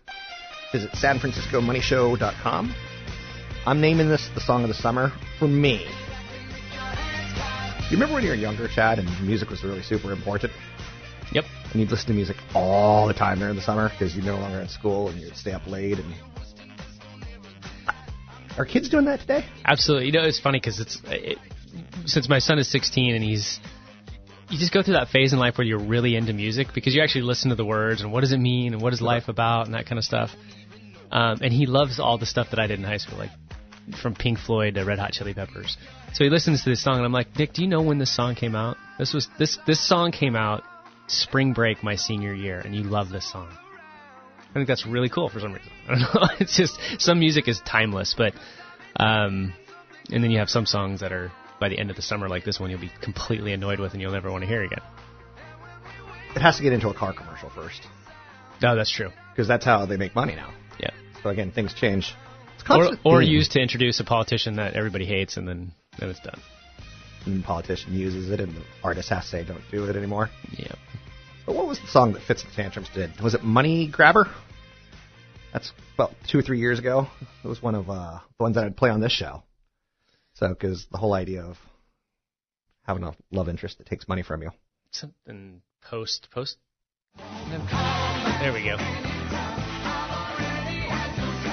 Visit 0.72 0.92
sanfranciscomoneyshow.com. 0.92 2.76
I'm 3.66 3.80
naming 3.80 4.10
this 4.10 4.30
the 4.36 4.42
song 4.42 4.64
of 4.64 4.68
the 4.68 4.74
summer 4.74 5.14
for 5.40 5.48
me. 5.48 5.86
You 7.90 7.98
remember 7.98 8.16
when 8.16 8.24
you 8.24 8.30
were 8.30 8.36
younger, 8.36 8.68
Chad, 8.68 9.00
and 9.00 9.08
music 9.26 9.50
was 9.50 9.64
really 9.64 9.82
super 9.84 10.12
important? 10.12 10.52
Yep. 11.32 11.46
And 11.72 11.80
you'd 11.80 11.90
listen 11.90 12.08
to 12.08 12.14
music 12.14 12.36
all 12.54 13.08
the 13.08 13.14
time 13.14 13.40
during 13.40 13.56
the 13.56 13.62
summer 13.62 13.90
because 13.90 14.16
you're 14.16 14.26
no 14.26 14.36
longer 14.36 14.60
in 14.60 14.68
school 14.68 15.10
and 15.10 15.20
you'd 15.20 15.38
stay 15.38 15.52
up 15.52 15.66
late. 15.66 15.98
And 15.98 16.14
are 18.58 18.66
kids 18.66 18.90
doing 18.90 19.06
that 19.06 19.22
today? 19.22 19.46
Absolutely. 19.64 20.08
You 20.08 20.12
know, 20.12 20.24
it's 20.24 20.40
funny 20.40 20.60
because 20.60 20.80
it's 20.80 21.02
it, 21.06 21.38
since 22.06 22.28
my 22.28 22.40
son 22.40 22.60
is 22.60 22.70
16 22.70 23.16
and 23.16 23.24
he's 23.24 23.60
you 24.50 24.60
just 24.60 24.74
go 24.74 24.84
through 24.84 24.96
that 24.96 25.08
phase 25.08 25.32
in 25.32 25.40
life 25.40 25.58
where 25.58 25.66
you're 25.66 25.80
really 25.80 26.16
into 26.16 26.34
music 26.34 26.68
because 26.76 26.94
you 26.94 27.02
actually 27.02 27.24
listen 27.24 27.50
to 27.50 27.56
the 27.56 27.66
words 27.66 28.02
and 28.02 28.12
what 28.12 28.22
does 28.22 28.34
it 28.34 28.40
mean 28.40 28.74
and 28.74 28.82
what 28.82 28.92
is 28.92 29.02
life 29.02 29.30
about 29.30 29.66
and 29.66 29.74
that 29.74 29.86
kind 29.86 29.98
of 29.98 30.04
stuff. 30.04 30.32
Um, 31.12 31.40
and 31.42 31.54
he 31.54 31.66
loves 31.66 32.00
all 32.00 32.18
the 32.18 32.26
stuff 32.26 32.50
that 32.50 32.60
I 32.60 32.68
did 32.68 32.80
in 32.80 32.86
high 32.86 32.98
school, 32.98 33.20
like 33.20 33.30
from 34.02 34.16
Pink 34.16 34.40
Floyd 34.40 34.76
to 34.76 34.84
Red 34.86 35.00
Hot 35.00 35.12
Chili 35.12 35.34
Peppers. 35.34 35.78
So 36.14 36.24
he 36.24 36.30
listens 36.30 36.64
to 36.64 36.70
this 36.70 36.84
song 36.84 36.98
and 36.98 37.06
I'm 37.06 37.12
like, 37.12 37.38
Nick, 37.38 37.54
do 37.54 37.62
you 37.62 37.68
know 37.68 37.82
when 37.82 37.98
this 37.98 38.16
song 38.16 38.36
came 38.36 38.56
out? 38.56 38.78
This 39.00 39.14
was 39.14 39.28
this 39.40 39.58
this 39.66 39.86
song 39.86 40.12
came 40.12 40.36
out 40.36 40.64
spring 41.08 41.54
break 41.54 41.84
my 41.84 41.96
senior 41.96 42.34
year, 42.34 42.60
and 42.60 42.74
you 42.76 42.84
love 42.84 43.10
this 43.10 43.30
song. 43.30 43.50
I 44.50 44.54
think 44.54 44.68
that's 44.68 44.86
really 44.86 45.10
cool 45.10 45.30
for 45.30 45.40
some 45.40 45.54
reason. 45.54 45.72
I 45.88 45.92
don't 45.92 46.02
know. 46.02 46.28
It's 46.40 46.56
just 46.56 46.78
some 47.00 47.20
music 47.20 47.48
is 47.48 47.60
timeless, 47.66 48.14
but 48.18 48.34
um, 48.96 49.54
and 50.12 50.24
then 50.24 50.32
you 50.32 50.40
have 50.40 50.50
some 50.50 50.66
songs 50.66 51.00
that 51.02 51.12
are 51.12 51.32
by 51.60 51.70
the 51.70 51.80
end 51.80 51.90
of 51.90 51.96
the 51.96 52.02
summer, 52.02 52.28
like 52.30 52.44
this 52.44 52.60
one, 52.60 52.70
you'll 52.70 52.80
be 52.82 52.92
completely 53.02 53.54
annoyed 53.54 53.80
with 53.80 53.94
and 53.94 54.02
you'll 54.02 54.12
never 54.12 54.32
want 54.32 54.44
to 54.44 54.48
hear 54.48 54.64
again. 54.64 54.82
It 56.36 56.42
has 56.42 56.58
to 56.58 56.64
get 56.64 56.74
into 56.74 56.90
a 56.90 56.94
car 56.94 57.14
commercial 57.14 57.50
first 57.52 57.82
No, 58.62 58.76
that's 58.76 58.92
true. 58.92 59.12
because 59.32 59.48
that's 59.48 59.64
how 59.66 59.86
they 59.86 59.98
make 59.98 60.14
money 60.16 60.36
now. 60.36 60.54
Yeah. 60.80 60.90
So 61.22 61.30
again, 61.30 61.52
things 61.52 61.74
change. 61.74 62.16
It's 62.70 63.00
Or, 63.06 63.16
or 63.18 63.22
used 63.22 63.52
to 63.54 63.60
introduce 63.62 64.00
a 64.00 64.04
politician 64.04 64.56
that 64.56 64.74
everybody 64.74 65.06
hates, 65.06 65.38
and 65.38 65.48
then 65.48 65.72
then 66.00 66.10
it's 66.10 66.20
done. 66.20 66.40
and 67.26 67.42
the 67.44 67.46
politician 67.46 67.94
uses 67.94 68.30
it, 68.32 68.40
and 68.40 68.56
the 68.56 68.64
artist 68.84 69.10
has 69.10 69.24
to 69.26 69.30
say, 69.30 69.44
"Don't 69.46 69.64
do 69.72 69.86
it 69.86 69.96
anymore." 69.96 70.30
Yeah. 70.58 70.74
But 71.46 71.56
what 71.56 71.68
was 71.68 71.80
the 71.80 71.88
song 71.88 72.14
that 72.14 72.22
Fitz 72.24 72.44
the 72.44 72.52
Tantrums 72.56 72.90
did? 72.94 73.20
Was 73.22 73.34
it 73.34 73.44
Money 73.44 73.88
Grabber? 73.88 74.28
That's 75.52 75.72
about 75.94 76.12
two 76.30 76.40
or 76.40 76.42
three 76.42 76.60
years 76.60 76.80
ago. 76.80 77.08
It 77.44 77.48
was 77.48 77.62
one 77.62 77.76
of 77.76 77.90
uh, 77.90 78.20
the 78.38 78.44
ones 78.44 78.56
that 78.56 78.64
I'd 78.66 78.78
play 78.78 78.90
on 78.90 79.02
this 79.02 79.12
show. 79.12 79.44
So, 80.36 80.48
because 80.50 80.88
the 80.92 80.98
whole 80.98 81.14
idea 81.14 81.44
of 81.44 81.58
having 82.88 83.04
a 83.04 83.14
love 83.32 83.50
interest 83.50 83.78
that 83.78 83.88
takes 83.88 84.08
money 84.08 84.24
from 84.24 84.42
you. 84.42 84.52
Something 84.92 85.62
post 85.90 86.30
post. 86.32 86.58
There 87.18 88.52
we 88.54 88.64
go. 88.64 88.78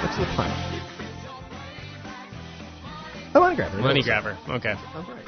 What's 0.02 0.16
the 0.16 0.24
pun? 0.34 0.50
Oh, 3.34 3.40
Money 3.40 3.56
Grabber. 3.56 3.78
Money 3.78 4.02
grabber. 4.02 4.38
Okay. 4.48 4.74
Sounds 4.92 5.08
right. 5.08 5.24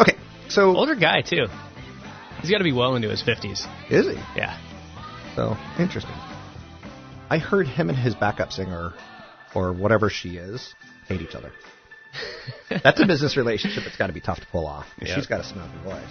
Okay, 0.00 0.16
so 0.48 0.76
Older 0.76 0.94
guy 0.94 1.22
too. 1.22 1.46
He's 2.40 2.50
got 2.50 2.58
to 2.58 2.64
be 2.64 2.72
well 2.72 2.94
into 2.96 3.08
his 3.10 3.22
fifties. 3.22 3.66
is 3.90 4.06
he? 4.06 4.14
Yeah. 4.36 4.56
So 5.34 5.56
interesting. 5.78 6.14
I 7.30 7.38
heard 7.38 7.66
him 7.66 7.88
and 7.90 7.98
his 7.98 8.14
backup 8.14 8.52
singer, 8.52 8.94
or 9.54 9.72
whatever 9.72 10.08
she 10.08 10.36
is, 10.36 10.74
hate 11.08 11.20
each 11.20 11.34
other. 11.34 11.52
That's 12.70 13.00
a 13.02 13.06
business 13.06 13.36
relationship 13.36 13.84
that's 13.84 13.96
got 13.96 14.06
to 14.06 14.12
be 14.14 14.20
tough 14.20 14.40
to 14.40 14.46
pull 14.50 14.66
off. 14.66 14.86
Yeah. 15.00 15.14
She's 15.14 15.26
got 15.26 15.40
a 15.40 15.44
smoky 15.44 15.76
voice. 15.84 16.02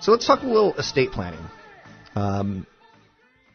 So 0.00 0.12
let's 0.12 0.26
talk 0.26 0.42
a 0.42 0.46
little 0.46 0.74
estate 0.74 1.10
planning. 1.12 1.40
Um, 2.14 2.66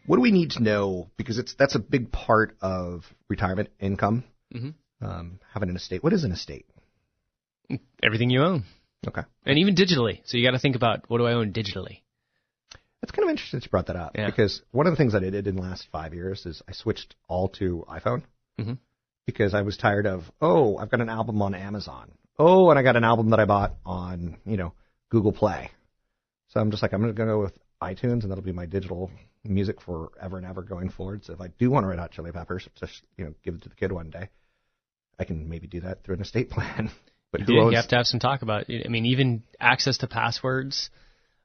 what 0.07 0.15
do 0.15 0.21
we 0.21 0.31
need 0.31 0.51
to 0.51 0.63
know? 0.63 1.09
Because 1.17 1.37
it's 1.37 1.53
that's 1.53 1.75
a 1.75 1.79
big 1.79 2.11
part 2.11 2.55
of 2.61 3.03
retirement 3.27 3.69
income. 3.79 4.23
Mhm. 4.53 4.73
Um, 5.01 5.39
having 5.53 5.69
an 5.69 5.75
estate. 5.75 6.03
What 6.03 6.13
is 6.13 6.23
an 6.23 6.31
estate? 6.31 6.65
Everything 8.03 8.29
you 8.31 8.41
own, 8.43 8.63
Okay, 9.07 9.21
and 9.45 9.59
even 9.59 9.75
digitally. 9.75 10.21
So 10.25 10.37
you 10.37 10.45
got 10.45 10.51
to 10.51 10.59
think 10.59 10.75
about 10.75 11.07
what 11.07 11.19
do 11.19 11.25
I 11.27 11.33
own 11.33 11.53
digitally. 11.53 12.01
that's 12.99 13.11
kind 13.11 13.23
of 13.25 13.29
interesting 13.29 13.59
that 13.59 13.65
you 13.65 13.69
brought 13.69 13.85
that 13.87 13.95
up 13.95 14.11
Yeah. 14.17 14.25
because 14.25 14.61
one 14.71 14.87
of 14.87 14.91
the 14.93 14.97
things 14.97 15.13
that 15.13 15.23
I 15.23 15.29
did 15.29 15.45
in 15.47 15.55
the 15.55 15.61
last 15.61 15.87
five 15.91 16.13
years 16.13 16.45
is 16.45 16.61
I 16.67 16.71
switched 16.73 17.15
all 17.27 17.47
to 17.59 17.85
iPhone. 17.87 18.23
Mhm. 18.59 18.77
because 19.25 19.53
I 19.53 19.61
was 19.61 19.77
tired 19.77 20.07
of, 20.07 20.23
oh, 20.41 20.75
I've 20.77 20.89
got 20.89 20.99
an 21.01 21.07
album 21.09 21.39
on 21.43 21.53
Amazon. 21.53 22.11
Oh, 22.39 22.71
and 22.71 22.79
I 22.79 22.81
got 22.81 22.95
an 22.95 23.03
album 23.03 23.29
that 23.29 23.39
I 23.39 23.45
bought 23.45 23.75
on, 23.85 24.37
you 24.43 24.57
know, 24.57 24.73
Google 25.09 25.31
Play. 25.31 25.69
So 26.47 26.59
I'm 26.59 26.71
just 26.71 26.81
like, 26.81 26.93
I'm 26.93 27.01
going 27.01 27.13
to 27.15 27.25
go 27.25 27.39
with 27.39 27.55
iTunes, 27.79 28.23
and 28.23 28.31
that'll 28.31 28.43
be 28.43 28.51
my 28.51 28.65
digital 28.65 29.11
music 29.43 29.81
forever 29.81 30.37
and 30.37 30.47
ever 30.47 30.63
going 30.63 30.89
forward. 30.89 31.23
So 31.25 31.33
if 31.33 31.41
I 31.41 31.49
do 31.59 31.69
want 31.69 31.83
to 31.83 31.87
Red 31.89 31.99
Hot 31.99 32.09
Chili 32.11 32.31
Peppers, 32.31 32.67
just 32.79 33.03
you 33.17 33.25
know, 33.25 33.35
give 33.43 33.53
it 33.53 33.61
to 33.61 33.69
the 33.69 33.75
kid 33.75 33.91
one 33.91 34.09
day, 34.09 34.29
I 35.19 35.25
can 35.25 35.49
maybe 35.49 35.67
do 35.67 35.81
that 35.81 36.03
through 36.03 36.15
an 36.15 36.21
estate 36.21 36.49
plan. 36.49 36.91
But 37.31 37.41
who 37.41 37.53
You, 37.53 37.61
owns? 37.61 37.71
you 37.73 37.77
have 37.77 37.87
to 37.89 37.95
have 37.97 38.07
some 38.07 38.19
talk 38.19 38.41
about. 38.41 38.71
it. 38.71 38.87
I 38.87 38.89
mean, 38.89 39.05
even 39.05 39.43
access 39.59 39.99
to 39.99 40.07
passwords, 40.07 40.89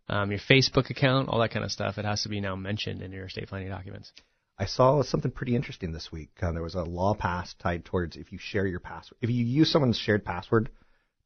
um, 0.09 0.31
your 0.31 0.41
Facebook 0.41 0.89
account, 0.89 1.29
all 1.29 1.41
that 1.41 1.51
kind 1.51 1.63
of 1.63 1.71
stuff. 1.71 1.99
It 1.99 2.07
has 2.07 2.23
to 2.23 2.31
be 2.31 2.41
now 2.41 2.57
mentioned 2.57 3.03
in 3.03 3.13
your 3.13 3.27
estate 3.27 3.49
planning 3.49 3.69
documents. 3.69 4.11
I 4.59 4.65
saw 4.65 5.03
something 5.03 5.31
pretty 5.31 5.55
interesting 5.55 5.93
this 5.93 6.11
week. 6.11 6.31
Uh, 6.41 6.53
there 6.53 6.63
was 6.63 6.75
a 6.75 6.85
law 6.85 7.13
passed 7.13 7.59
tied 7.59 7.85
towards 7.85 8.17
if 8.17 8.33
you 8.33 8.39
share 8.41 8.67
your 8.67 8.81
password, 8.81 9.19
if 9.21 9.29
you 9.29 9.45
use 9.45 9.71
someone's 9.71 9.99
shared 9.99 10.25
password 10.25 10.71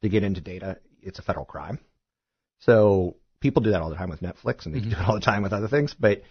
to 0.03 0.09
get 0.09 0.25
into 0.25 0.41
data, 0.41 0.79
it's 1.03 1.21
a 1.21 1.23
federal 1.23 1.45
crime. 1.45 1.79
So 2.61 3.15
people 3.41 3.63
do 3.63 3.71
that 3.71 3.81
all 3.81 3.91
the 3.91 3.97
time 3.97 4.11
with 4.11 4.23
Netflix, 4.23 4.67
and 4.67 4.75
they 4.75 4.81
do 4.81 4.89
it 4.91 4.99
all 5.07 5.15
the 5.15 5.21
time 5.21 5.45
with 5.45 5.53
other 5.53 5.69
things. 5.69 5.95
But 5.97 6.23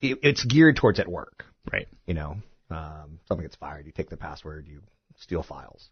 it, 0.00 0.18
it's 0.24 0.44
geared 0.44 0.74
towards 0.76 0.98
at 0.98 1.06
work. 1.06 1.44
Right. 1.72 1.86
You 2.04 2.14
know, 2.14 2.36
um, 2.70 3.20
someone 3.28 3.44
gets 3.44 3.54
fired, 3.54 3.86
you 3.86 3.92
take 3.92 4.10
the 4.10 4.16
password, 4.16 4.66
you 4.66 4.82
steal 5.18 5.42
files. 5.42 5.88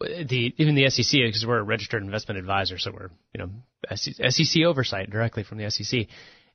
The 0.00 0.54
even 0.56 0.74
the 0.74 0.88
SEC 0.88 1.12
because 1.12 1.44
we're 1.46 1.58
a 1.58 1.62
registered 1.62 2.02
investment 2.02 2.38
advisor, 2.38 2.78
so 2.78 2.90
we're 2.92 3.10
you 3.34 3.38
know 3.38 3.50
SEC 3.94 4.62
oversight 4.64 5.10
directly 5.10 5.42
from 5.42 5.58
the 5.58 5.70
SEC, 5.70 6.06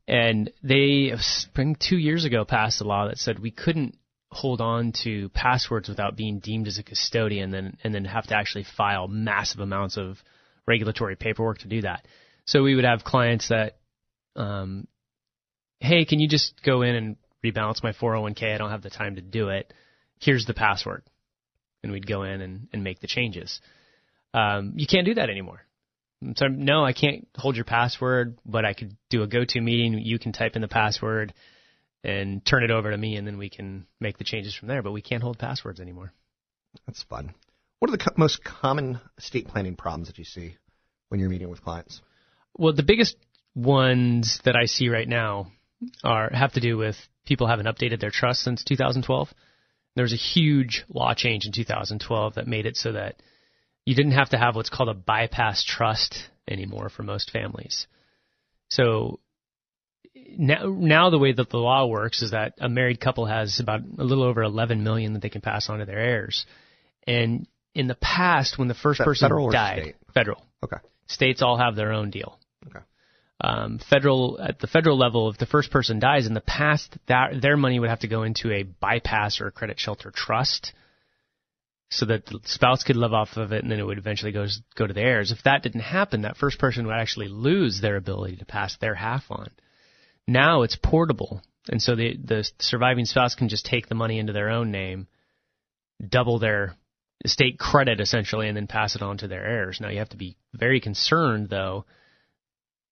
and 0.08 0.52
they 0.64 1.14
spring 1.20 1.76
two 1.76 1.98
years 1.98 2.26
ago 2.26 2.44
passed 2.46 2.82
a 2.82 2.84
law 2.86 3.08
that 3.08 3.18
said 3.18 3.40
we 3.40 3.52
couldn't 3.52 3.98
hold 4.32 4.62
on 4.62 4.94
to 5.04 5.30
passwords 5.30 5.88
without 5.88 6.16
being 6.16 6.40
deemed 6.40 6.68
as 6.68 6.78
a 6.78 6.84
custodian, 6.84 7.46
and 7.46 7.54
then 7.54 7.78
and 7.84 7.94
then 7.94 8.06
have 8.06 8.26
to 8.28 8.36
actually 8.36 8.66
file 8.78 9.08
massive 9.08 9.60
amounts 9.60 9.98
of 9.98 10.18
regulatory 10.68 11.16
paperwork 11.16 11.60
to 11.60 11.68
do 11.68 11.82
that. 11.82 12.06
So 12.46 12.64
we 12.64 12.76
would 12.76 12.86
have 12.86 13.04
clients 13.04 13.50
that, 13.50 13.78
um, 14.36 14.88
hey, 15.80 16.06
can 16.06 16.20
you 16.20 16.28
just 16.28 16.62
go 16.64 16.82
in 16.82 16.96
and 16.96 17.16
rebalance 17.44 17.84
my 17.84 17.92
401k? 17.92 18.54
I 18.54 18.58
don't 18.58 18.72
have 18.72 18.82
the 18.82 18.90
time 18.90 19.16
to 19.16 19.22
do 19.22 19.50
it. 19.50 19.74
Here's 20.20 20.46
the 20.46 20.54
password 20.54 21.04
and 21.86 21.94
we'd 21.94 22.08
go 22.08 22.24
in 22.24 22.42
and, 22.42 22.68
and 22.74 22.84
make 22.84 23.00
the 23.00 23.08
changes. 23.08 23.62
Um, 24.34 24.74
you 24.76 24.88
can't 24.88 25.06
do 25.06 25.14
that 25.14 25.30
anymore. 25.30 25.62
So 26.36 26.48
no, 26.48 26.84
I 26.84 26.94
can't 26.94 27.28
hold 27.36 27.56
your 27.56 27.64
password, 27.64 28.40
but 28.44 28.66
I 28.66 28.74
could 28.74 28.98
do 29.12 29.22
a 29.22 29.28
go-to 29.28 29.62
meeting. 29.62 29.94
You 30.00 30.18
can 30.18 30.34
type 30.34 30.56
in 30.56 30.64
the 30.64 30.68
password 30.68 31.34
and 32.04 32.44
turn 32.44 32.64
it 32.64 32.72
over 32.72 32.90
to 32.90 32.98
me, 32.98 33.18
and 33.18 33.28
then 33.28 33.38
we 33.38 33.50
can 33.50 33.86
make 34.00 34.18
the 34.18 34.24
changes 34.24 34.56
from 34.56 34.68
there. 34.68 34.82
But 34.82 34.94
we 34.94 35.04
can't 35.04 35.22
hold 35.22 35.38
passwords 35.38 35.80
anymore. 35.80 36.12
That's 36.88 37.04
fun. 37.04 37.36
What 37.78 37.90
are 37.90 37.98
the 37.98 38.04
co- 38.04 38.16
most 38.18 38.44
common 38.44 39.00
estate 39.18 39.48
planning 39.48 39.76
problems 39.76 40.08
that 40.08 40.18
you 40.18 40.26
see 40.26 40.56
when 41.10 41.20
you're 41.20 41.30
meeting 41.30 41.50
with 41.50 41.64
clients? 41.64 42.02
Well, 42.58 42.74
the 42.74 42.84
biggest 42.84 43.16
ones 43.54 44.40
that 44.46 44.56
I 44.56 44.66
see 44.66 44.90
right 44.90 45.08
now 45.08 45.52
are 46.04 46.32
have 46.34 46.54
to 46.54 46.60
do 46.60 46.78
with 46.78 46.96
people 47.26 47.46
haven't 47.46 47.68
updated 47.68 48.00
their 48.00 48.12
trust 48.12 48.42
since 48.42 48.64
2012. 48.64 49.30
There 49.96 50.04
was 50.04 50.14
a 50.14 50.18
huge 50.18 50.84
law 50.90 51.14
change 51.14 51.46
in 51.46 51.52
2012 51.52 52.36
that 52.36 52.48
made 52.48 52.66
it 52.66 52.76
so 52.76 52.92
that 52.94 53.16
you 53.86 53.96
didn't 53.96 54.14
have 54.14 54.30
to 54.32 54.38
have 54.38 54.56
what's 54.56 54.70
called 54.70 54.90
a 54.90 54.94
bypass 54.94 55.64
trust 55.64 56.18
anymore 56.48 56.90
for 56.90 57.04
most 57.04 57.32
families. 57.32 57.88
So 58.70 59.20
now, 60.38 60.66
now 60.66 61.10
the 61.10 61.20
way 61.20 61.32
that 61.34 61.50
the 61.50 61.58
law 61.58 61.86
works 61.86 62.22
is 62.22 62.32
that 62.32 62.54
a 62.60 62.68
married 62.70 63.00
couple 63.00 63.26
has 63.26 63.60
about 63.60 63.82
a 63.98 64.04
little 64.04 64.24
over 64.24 64.44
11 64.44 64.84
million 64.84 65.14
that 65.14 65.22
they 65.22 65.30
can 65.30 65.42
pass 65.42 65.70
on 65.70 65.80
to 65.80 65.86
their 65.86 66.00
heirs. 66.00 66.46
And 67.08 67.48
in 67.74 67.88
the 67.88 67.96
past, 67.96 68.58
when 68.58 68.68
the 68.68 68.74
first 68.74 69.00
person 69.00 69.26
federal 69.26 69.50
died, 69.52 69.82
state? 69.82 69.96
federal, 70.14 70.44
Okay. 70.64 70.78
states 71.08 71.42
all 71.42 71.58
have 71.58 71.76
their 71.76 71.92
own 71.92 72.10
deal. 72.10 72.40
Okay. 72.68 72.80
Um, 73.42 73.80
federal 73.90 74.40
at 74.42 74.60
the 74.60 74.68
federal 74.68 74.98
level, 74.98 75.30
if 75.30 75.38
the 75.38 75.46
first 75.46 75.70
person 75.70 76.00
dies 76.00 76.26
in 76.26 76.34
the 76.34 76.42
past, 76.42 76.98
that 77.08 77.42
their 77.42 77.58
money 77.58 77.80
would 77.80 77.90
have 77.90 78.00
to 78.00 78.08
go 78.08 78.24
into 78.24 78.52
a 78.52 78.64
bypass 78.64 79.42
or 79.42 79.48
a 79.48 79.52
credit 79.52 79.78
shelter 79.78 80.10
trust, 80.10 80.72
so 81.90 82.06
that 82.06 82.26
the 82.26 82.40
spouse 82.46 82.84
could 82.84 82.96
live 82.96 83.14
off 83.14 83.36
of 83.36 83.52
it, 83.52 83.62
and 83.62 83.72
then 83.72 83.80
it 83.80 83.86
would 83.86 83.98
eventually 83.98 84.32
go 84.32 84.48
go 84.76 84.88
to 84.88 84.94
the 84.94 85.02
heirs. 85.02 85.32
If 85.32 85.44
that 85.44 85.64
didn't 85.64 85.82
happen, 85.82 86.22
that 86.22 86.38
first 86.38 86.60
person 86.60 86.86
would 86.86 86.96
actually 86.96 87.28
lose 87.28 87.82
their 87.82 87.98
ability 87.98 88.38
to 88.38 88.46
pass 88.46 88.78
their 88.78 88.96
half 88.96 89.26
on. 89.30 89.50
Now 90.28 90.62
it's 90.62 90.78
portable, 90.82 91.42
and 91.68 91.82
so 91.82 91.96
the 91.96 92.16
the 92.16 92.50
surviving 92.60 93.06
spouse 93.06 93.36
can 93.36 93.50
just 93.50 93.66
take 93.66 93.88
the 93.88 93.96
money 93.96 94.18
into 94.18 94.34
their 94.34 94.50
own 94.50 94.72
name, 94.72 95.08
double 96.08 96.40
their 96.40 96.76
estate 97.26 97.60
credit 97.60 98.00
essentially, 98.00 98.48
and 98.48 98.56
then 98.56 98.68
pass 98.68 98.96
it 98.96 99.02
on 99.02 99.18
to 99.18 99.28
their 99.28 99.46
heirs. 99.46 99.80
Now 99.82 99.90
you 99.90 100.00
have 100.00 100.10
to 100.10 100.18
be 100.18 100.38
very 100.54 100.80
concerned 100.80 101.50
though. 101.50 101.86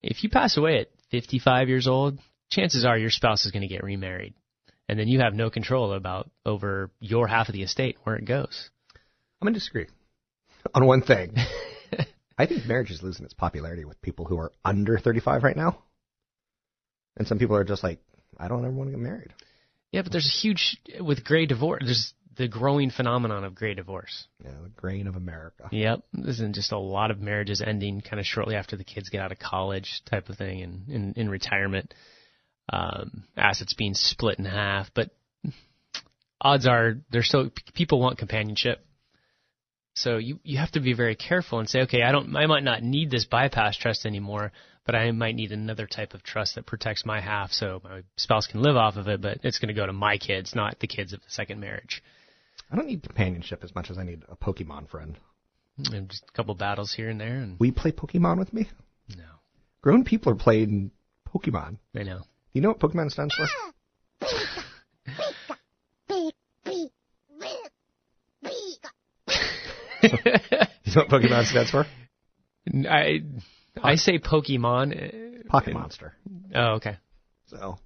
If 0.04 0.24
you 0.24 0.30
pass 0.30 0.58
away 0.58 0.80
at 0.80 0.90
55 1.12 1.70
years 1.70 1.88
old, 1.88 2.20
chances 2.52 2.86
are 2.86 2.98
your 2.98 3.10
spouse 3.10 3.46
is 3.46 3.52
going 3.52 3.62
to 3.62 3.74
get 3.74 3.84
remarried, 3.84 4.34
and 4.90 5.00
then 5.00 5.08
you 5.08 5.22
have 5.22 5.34
no 5.34 5.50
control 5.50 5.94
about 5.94 6.30
over 6.46 6.92
your 7.00 7.28
half 7.28 7.48
of 7.48 7.54
the 7.54 7.64
estate 7.64 7.98
where 8.04 8.18
it 8.18 8.26
goes. 8.26 8.70
I'm 9.42 9.46
going 9.46 9.54
to 9.54 9.60
disagree 9.60 9.88
on 10.74 10.86
one 10.86 11.02
thing. 11.02 11.36
I 12.38 12.46
think 12.46 12.66
marriage 12.66 12.92
is 12.92 13.02
losing 13.02 13.26
its 13.26 13.34
popularity 13.34 13.86
with 13.86 14.02
people 14.02 14.26
who 14.26 14.38
are 14.40 14.52
under 14.66 14.98
35 14.98 15.44
right 15.44 15.56
now. 15.56 15.80
And 17.16 17.28
some 17.28 17.38
people 17.40 17.56
are 17.56 17.64
just 17.64 17.84
like, 17.84 18.00
I 18.38 18.48
don't 18.48 18.66
ever 18.66 18.74
want 18.74 18.90
to 18.90 18.96
get 18.96 19.02
married. 19.02 19.34
Yeah, 19.92 20.02
but 20.02 20.12
there's 20.12 20.28
a 20.28 20.42
huge 20.42 20.78
with 21.00 21.24
gray 21.24 21.46
divorce. 21.46 21.84
There's 21.86 22.14
the 22.36 22.48
growing 22.48 22.90
phenomenon 22.90 23.44
of 23.44 23.56
gray 23.56 23.74
divorce. 23.74 24.28
Yeah, 24.44 24.52
the 24.64 24.70
grain 24.70 25.08
of 25.08 25.16
America. 25.16 25.70
Yep, 25.72 26.02
this 26.14 26.40
is 26.40 26.56
just 26.56 26.72
a 26.72 26.78
lot 26.78 27.12
of 27.12 27.20
marriages 27.20 27.62
ending 27.66 28.02
kind 28.02 28.20
of 28.20 28.26
shortly 28.26 28.56
after 28.56 28.76
the 28.76 28.84
kids 28.84 29.10
get 29.10 29.22
out 29.22 29.32
of 29.32 29.40
college, 29.40 30.02
type 30.10 30.30
of 30.30 30.38
thing, 30.38 30.62
and 30.62 30.90
in, 30.90 31.14
in 31.16 31.30
retirement, 31.30 31.94
um, 32.72 33.24
assets 33.38 33.74
being 33.74 33.94
split 33.94 34.40
in 34.40 34.46
half. 34.46 34.90
But 34.94 35.10
odds 36.42 36.68
are 36.68 36.96
there's 37.12 37.30
so 37.30 37.52
people 37.74 38.00
want 38.00 38.18
companionship, 38.18 38.86
so 39.96 40.18
you 40.18 40.40
you 40.44 40.58
have 40.58 40.72
to 40.72 40.80
be 40.80 40.94
very 40.94 41.16
careful 41.16 41.60
and 41.60 41.70
say, 41.70 41.82
okay, 41.82 42.02
I 42.02 42.12
don't, 42.12 42.36
I 42.36 42.46
might 42.48 42.64
not 42.64 42.84
need 42.84 43.12
this 43.12 43.26
bypass 43.26 43.78
trust 43.78 44.06
anymore, 44.06 44.52
but 44.86 44.96
I 44.96 45.12
might 45.12 45.36
need 45.36 45.52
another 45.52 45.88
type 45.88 46.14
of 46.14 46.24
trust 46.24 46.56
that 46.56 46.66
protects 46.66 47.06
my 47.06 47.22
half, 47.22 47.52
so 47.52 47.82
my 47.84 48.02
spouse 48.18 48.48
can 48.48 48.62
live 48.62 48.76
off 48.76 48.98
of 48.98 49.08
it, 49.08 49.22
but 49.22 49.40
it's 49.44 49.60
going 49.60 49.74
to 49.74 49.80
go 49.80 49.86
to 49.86 49.94
my 49.94 50.18
kids, 50.18 50.56
not 50.56 50.80
the 50.80 50.88
kids 50.88 51.14
of 51.14 51.22
the 51.22 51.30
second 51.30 51.60
marriage. 51.60 52.02
I 52.74 52.76
don't 52.76 52.88
need 52.88 53.04
companionship 53.04 53.64
as 53.64 53.76
much 53.76 53.92
as 53.92 54.00
I 54.00 54.04
need 54.04 54.24
a 54.28 54.36
Pokemon 54.36 54.90
friend. 54.90 55.16
And 55.92 56.10
just 56.10 56.24
a 56.28 56.32
couple 56.32 56.56
battles 56.56 56.92
here 56.92 57.08
and 57.10 57.22
there, 57.22 57.36
and 57.38 57.60
Will 57.60 57.68
you 57.68 57.74
play 57.74 57.92
Pokemon 57.92 58.40
with 58.40 58.52
me? 58.52 58.68
no, 59.16 59.24
Grown 59.82 60.04
people 60.04 60.32
are 60.32 60.36
playing 60.36 60.90
Pokemon. 61.32 61.78
I 61.96 62.02
know. 62.04 62.22
You 62.52 62.62
know 62.62 62.70
what 62.70 62.80
Pokemon 62.80 63.12
stands 63.12 63.36
for? 63.36 63.48
You 70.04 70.10
know 70.96 71.04
what 71.04 71.10
Pokemon 71.10 71.46
stands 71.46 71.72
for? 71.72 71.86
I 72.90 73.22
I 73.82 73.96
say 73.96 74.20
Pokemon. 74.20 74.92
uh, 74.94 75.44
Pocket 75.50 75.74
Monster. 75.74 76.14
Oh, 76.54 76.74
okay. 76.76 76.98
So, 77.48 77.78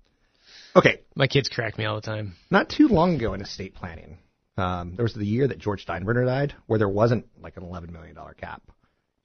okay, 0.76 1.02
My 1.16 1.28
kids 1.28 1.50
crack 1.50 1.78
me 1.78 1.86
all 1.86 1.96
the 1.96 2.02
time. 2.02 2.36
not 2.50 2.70
too 2.70 2.88
long 2.88 3.16
ago 3.16 3.34
in 3.34 3.42
estate 3.42 3.76
planning, 3.76 4.18
um, 4.58 4.96
there 4.96 5.04
was 5.04 5.14
the 5.14 5.26
year 5.26 5.48
that 5.48 5.60
George 5.60 5.86
Steinbrenner 5.86 6.26
died, 6.26 6.56
where 6.66 6.80
there 6.80 6.90
wasn't 6.90 7.28
like 7.42 7.58
an 7.58 7.64
$11 7.64 7.92
million 7.92 8.16
cap. 8.38 8.62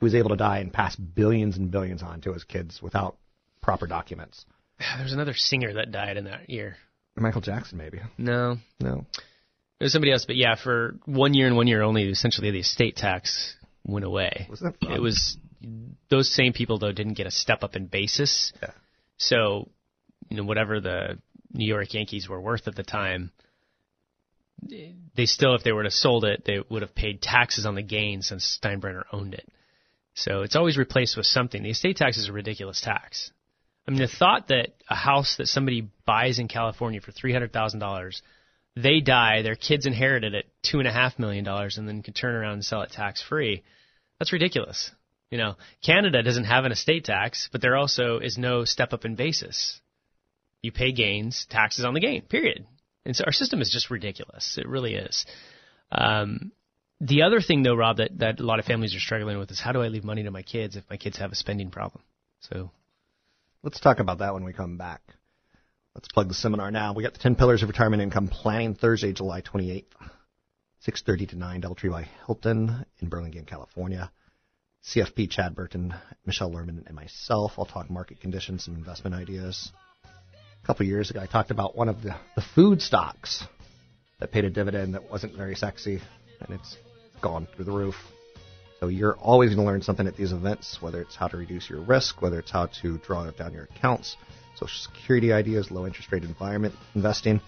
He 0.00 0.04
was 0.04 0.14
able 0.14 0.30
to 0.30 0.36
die 0.36 0.58
and 0.58 0.72
pass 0.72 0.96
billions 0.96 1.56
and 1.56 1.70
billions 1.70 2.02
on 2.02 2.20
to 2.22 2.32
his 2.32 2.44
kids 2.44 2.80
without 2.82 3.16
proper 3.62 3.86
documents. 3.86 4.44
There's 4.98 5.12
another 5.12 5.34
singer 5.34 5.74
that 5.74 5.92
died 5.92 6.16
in 6.16 6.24
that 6.24 6.50
year. 6.50 6.76
Michael 7.16 7.40
Jackson, 7.40 7.78
maybe. 7.78 8.00
No, 8.18 8.56
No. 8.80 9.06
it 9.80 9.84
was 9.84 9.92
somebody 9.92 10.12
else. 10.12 10.24
But 10.24 10.36
yeah, 10.36 10.54
for 10.56 10.94
one 11.04 11.34
year 11.34 11.46
and 11.46 11.56
one 11.56 11.66
year 11.66 11.82
only, 11.82 12.08
essentially 12.08 12.50
the 12.50 12.60
estate 12.60 12.96
tax 12.96 13.54
went 13.84 14.04
away. 14.04 14.46
Wasn't 14.48 14.72
that 14.80 14.84
fun? 14.86 14.96
It 14.96 15.00
was 15.02 15.36
those 16.08 16.34
same 16.34 16.52
people 16.52 16.78
though 16.78 16.92
didn't 16.92 17.14
get 17.14 17.26
a 17.26 17.30
step 17.30 17.62
up 17.62 17.76
in 17.76 17.86
basis. 17.86 18.52
Yeah. 18.62 18.70
So, 19.18 19.68
you 20.30 20.36
know, 20.38 20.44
whatever 20.44 20.80
the 20.80 21.18
New 21.52 21.66
York 21.66 21.92
Yankees 21.94 22.28
were 22.28 22.40
worth 22.40 22.66
at 22.66 22.74
the 22.74 22.82
time, 22.82 23.30
they 24.62 25.26
still, 25.26 25.54
if 25.54 25.64
they 25.64 25.72
were 25.72 25.82
to 25.82 25.90
sold 25.90 26.24
it, 26.24 26.44
they 26.44 26.60
would 26.68 26.82
have 26.82 26.94
paid 26.94 27.20
taxes 27.20 27.66
on 27.66 27.74
the 27.74 27.82
gain 27.82 28.22
since 28.22 28.58
Steinbrenner 28.62 29.04
owned 29.12 29.34
it. 29.34 29.48
So 30.14 30.42
it's 30.42 30.56
always 30.56 30.76
replaced 30.76 31.16
with 31.16 31.26
something. 31.26 31.62
The 31.62 31.70
estate 31.70 31.96
tax 31.96 32.16
is 32.18 32.28
a 32.28 32.32
ridiculous 32.32 32.80
tax. 32.80 33.30
I 33.86 33.90
mean, 33.90 34.00
the 34.00 34.08
thought 34.08 34.48
that 34.48 34.74
a 34.88 34.94
house 34.94 35.36
that 35.36 35.48
somebody 35.48 35.88
buys 36.06 36.38
in 36.38 36.48
California 36.48 37.00
for 37.00 37.12
three 37.12 37.32
hundred 37.32 37.52
thousand 37.52 37.80
dollars, 37.80 38.22
they 38.76 39.00
die, 39.00 39.42
their 39.42 39.56
kids 39.56 39.86
inherit 39.86 40.24
it 40.24 40.34
at 40.34 40.44
two 40.62 40.78
and 40.78 40.86
a 40.86 40.92
half 40.92 41.18
million 41.18 41.44
dollars, 41.44 41.78
and 41.78 41.88
then 41.88 42.02
can 42.02 42.14
turn 42.14 42.34
around 42.34 42.54
and 42.54 42.64
sell 42.64 42.82
it 42.82 42.92
tax 42.92 43.22
free. 43.22 43.62
That's 44.18 44.32
ridiculous. 44.32 44.92
You 45.30 45.38
know, 45.38 45.56
Canada 45.84 46.22
doesn't 46.22 46.44
have 46.44 46.64
an 46.64 46.72
estate 46.72 47.04
tax, 47.04 47.48
but 47.50 47.60
there 47.62 47.76
also 47.76 48.18
is 48.18 48.38
no 48.38 48.64
step 48.64 48.92
up 48.92 49.04
in 49.04 49.16
basis. 49.16 49.80
You 50.60 50.70
pay 50.70 50.92
gains, 50.92 51.46
taxes 51.50 51.84
on 51.84 51.94
the 51.94 52.00
gain, 52.00 52.22
period. 52.22 52.66
And 53.04 53.16
so 53.16 53.24
our 53.24 53.32
system 53.32 53.60
is 53.60 53.70
just 53.70 53.90
ridiculous. 53.90 54.58
It 54.58 54.68
really 54.68 54.94
is. 54.94 55.26
Um, 55.90 56.52
the 57.00 57.22
other 57.22 57.40
thing, 57.40 57.62
though, 57.62 57.74
Rob, 57.74 57.96
that, 57.96 58.18
that 58.18 58.40
a 58.40 58.44
lot 58.44 58.60
of 58.60 58.64
families 58.64 58.94
are 58.94 59.00
struggling 59.00 59.38
with 59.38 59.50
is 59.50 59.60
how 59.60 59.72
do 59.72 59.82
I 59.82 59.88
leave 59.88 60.04
money 60.04 60.22
to 60.22 60.30
my 60.30 60.42
kids 60.42 60.76
if 60.76 60.84
my 60.88 60.96
kids 60.96 61.18
have 61.18 61.32
a 61.32 61.36
spending 61.36 61.70
problem? 61.70 62.04
So, 62.40 62.70
Let's 63.64 63.78
talk 63.78 64.00
about 64.00 64.18
that 64.18 64.34
when 64.34 64.42
we 64.42 64.52
come 64.52 64.76
back. 64.76 65.02
Let's 65.94 66.08
plug 66.08 66.26
the 66.26 66.34
seminar 66.34 66.72
now. 66.72 66.94
We 66.94 67.04
got 67.04 67.12
the 67.12 67.20
10 67.20 67.36
Pillars 67.36 67.62
of 67.62 67.68
Retirement 67.68 68.02
Income 68.02 68.28
Planning 68.28 68.74
Thursday, 68.74 69.12
July 69.12 69.40
28th, 69.40 69.84
6.30 70.88 71.28
to 71.28 71.36
9, 71.36 71.62
Doubletree 71.62 71.90
by 71.90 72.08
Hilton 72.26 72.84
in 72.98 73.08
Burlingame, 73.08 73.44
California. 73.44 74.10
CFP 74.84 75.30
Chad 75.30 75.54
Burton, 75.54 75.94
Michelle 76.26 76.50
Lerman, 76.50 76.84
and 76.86 76.96
myself. 76.96 77.52
I'll 77.56 77.66
talk 77.66 77.88
market 77.88 78.20
conditions 78.20 78.64
some 78.64 78.74
investment 78.74 79.14
ideas. 79.14 79.70
A 80.62 80.66
couple 80.66 80.86
years 80.86 81.10
ago, 81.10 81.20
I 81.20 81.26
talked 81.26 81.50
about 81.50 81.76
one 81.76 81.88
of 81.88 82.02
the, 82.02 82.14
the 82.36 82.42
food 82.54 82.80
stocks 82.80 83.44
that 84.20 84.30
paid 84.30 84.44
a 84.44 84.50
dividend 84.50 84.94
that 84.94 85.10
wasn't 85.10 85.36
very 85.36 85.56
sexy, 85.56 86.00
and 86.40 86.60
it's 86.60 86.76
gone 87.20 87.48
through 87.54 87.64
the 87.64 87.72
roof. 87.72 87.96
So 88.78 88.86
you're 88.86 89.16
always 89.16 89.50
going 89.50 89.66
to 89.66 89.70
learn 89.72 89.82
something 89.82 90.06
at 90.06 90.16
these 90.16 90.30
events, 90.30 90.78
whether 90.80 91.00
it's 91.00 91.16
how 91.16 91.26
to 91.26 91.36
reduce 91.36 91.68
your 91.68 91.80
risk, 91.80 92.22
whether 92.22 92.38
it's 92.38 92.50
how 92.50 92.66
to 92.80 92.98
draw 92.98 93.28
down 93.32 93.52
your 93.52 93.64
accounts, 93.64 94.16
social 94.54 94.78
security 94.92 95.32
ideas, 95.32 95.72
low 95.72 95.84
interest 95.84 96.12
rate 96.12 96.22
environment 96.22 96.74
investing, 96.94 97.40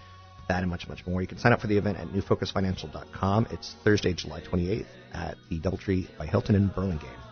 that 0.49 0.63
and 0.63 0.71
much, 0.71 0.89
much 0.89 1.07
more. 1.07 1.23
You 1.23 1.29
can 1.29 1.39
sign 1.39 1.53
up 1.53 1.61
for 1.61 1.69
the 1.69 1.79
event 1.79 1.99
at 1.99 2.09
newfocusfinancial.com. 2.09 3.47
It's 3.53 3.77
Thursday, 3.85 4.13
July 4.13 4.41
28th 4.41 4.87
at 5.13 5.37
the 5.49 5.61
Doubletree 5.61 6.19
by 6.19 6.27
Hilton 6.27 6.57
in 6.57 6.69
Burlingame. 6.69 7.24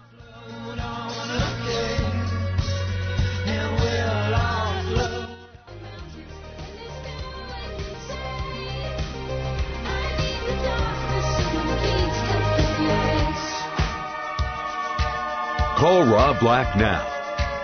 Call 15.82 16.04
Rob 16.04 16.38
Black 16.38 16.76
now. 16.76 17.02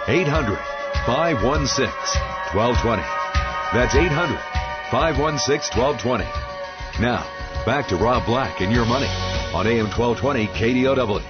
800 0.08 0.58
516 1.06 1.86
1220. 2.52 3.00
That's 3.72 3.94
800 3.94 4.36
516 4.90 5.78
1220. 5.78 6.24
Now, 7.00 7.22
back 7.64 7.86
to 7.86 7.96
Rob 7.96 8.26
Black 8.26 8.60
and 8.60 8.72
your 8.72 8.86
money 8.86 9.06
on 9.54 9.68
AM 9.68 9.86
1220 9.86 10.48
KDOW. 10.48 11.22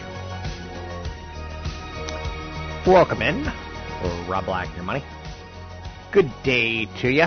Welcome 2.87 3.21
in. 3.21 3.53
Rob 4.27 4.47
Black, 4.47 4.69
and 4.69 4.77
your 4.77 4.85
money. 4.87 5.05
Good 6.11 6.31
day 6.43 6.87
to 7.03 7.11
you. 7.11 7.27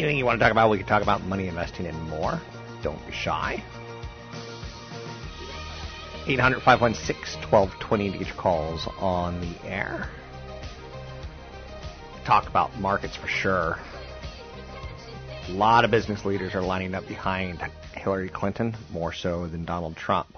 Anything 0.00 0.18
you 0.18 0.24
want 0.24 0.40
to 0.40 0.44
talk 0.44 0.50
about, 0.50 0.70
we 0.70 0.78
can 0.78 0.88
talk 0.88 1.02
about 1.04 1.22
money 1.26 1.46
investing 1.46 1.86
and 1.86 2.02
more. 2.08 2.40
Don't 2.82 3.06
be 3.06 3.12
shy. 3.12 3.62
800 6.28 6.60
516 6.62 7.40
1220 7.52 8.10
to 8.10 8.18
get 8.18 8.26
your 8.26 8.36
calls 8.36 8.88
on 8.98 9.40
the 9.40 9.64
air. 9.64 10.08
Talk 12.24 12.48
about 12.48 12.76
markets 12.80 13.14
for 13.14 13.28
sure. 13.28 13.78
A 15.48 15.52
lot 15.52 15.84
of 15.84 15.92
business 15.92 16.24
leaders 16.24 16.56
are 16.56 16.62
lining 16.62 16.96
up 16.96 17.06
behind 17.06 17.62
Hillary 17.92 18.28
Clinton, 18.28 18.76
more 18.90 19.12
so 19.12 19.46
than 19.46 19.64
Donald 19.64 19.96
Trump. 19.96 20.36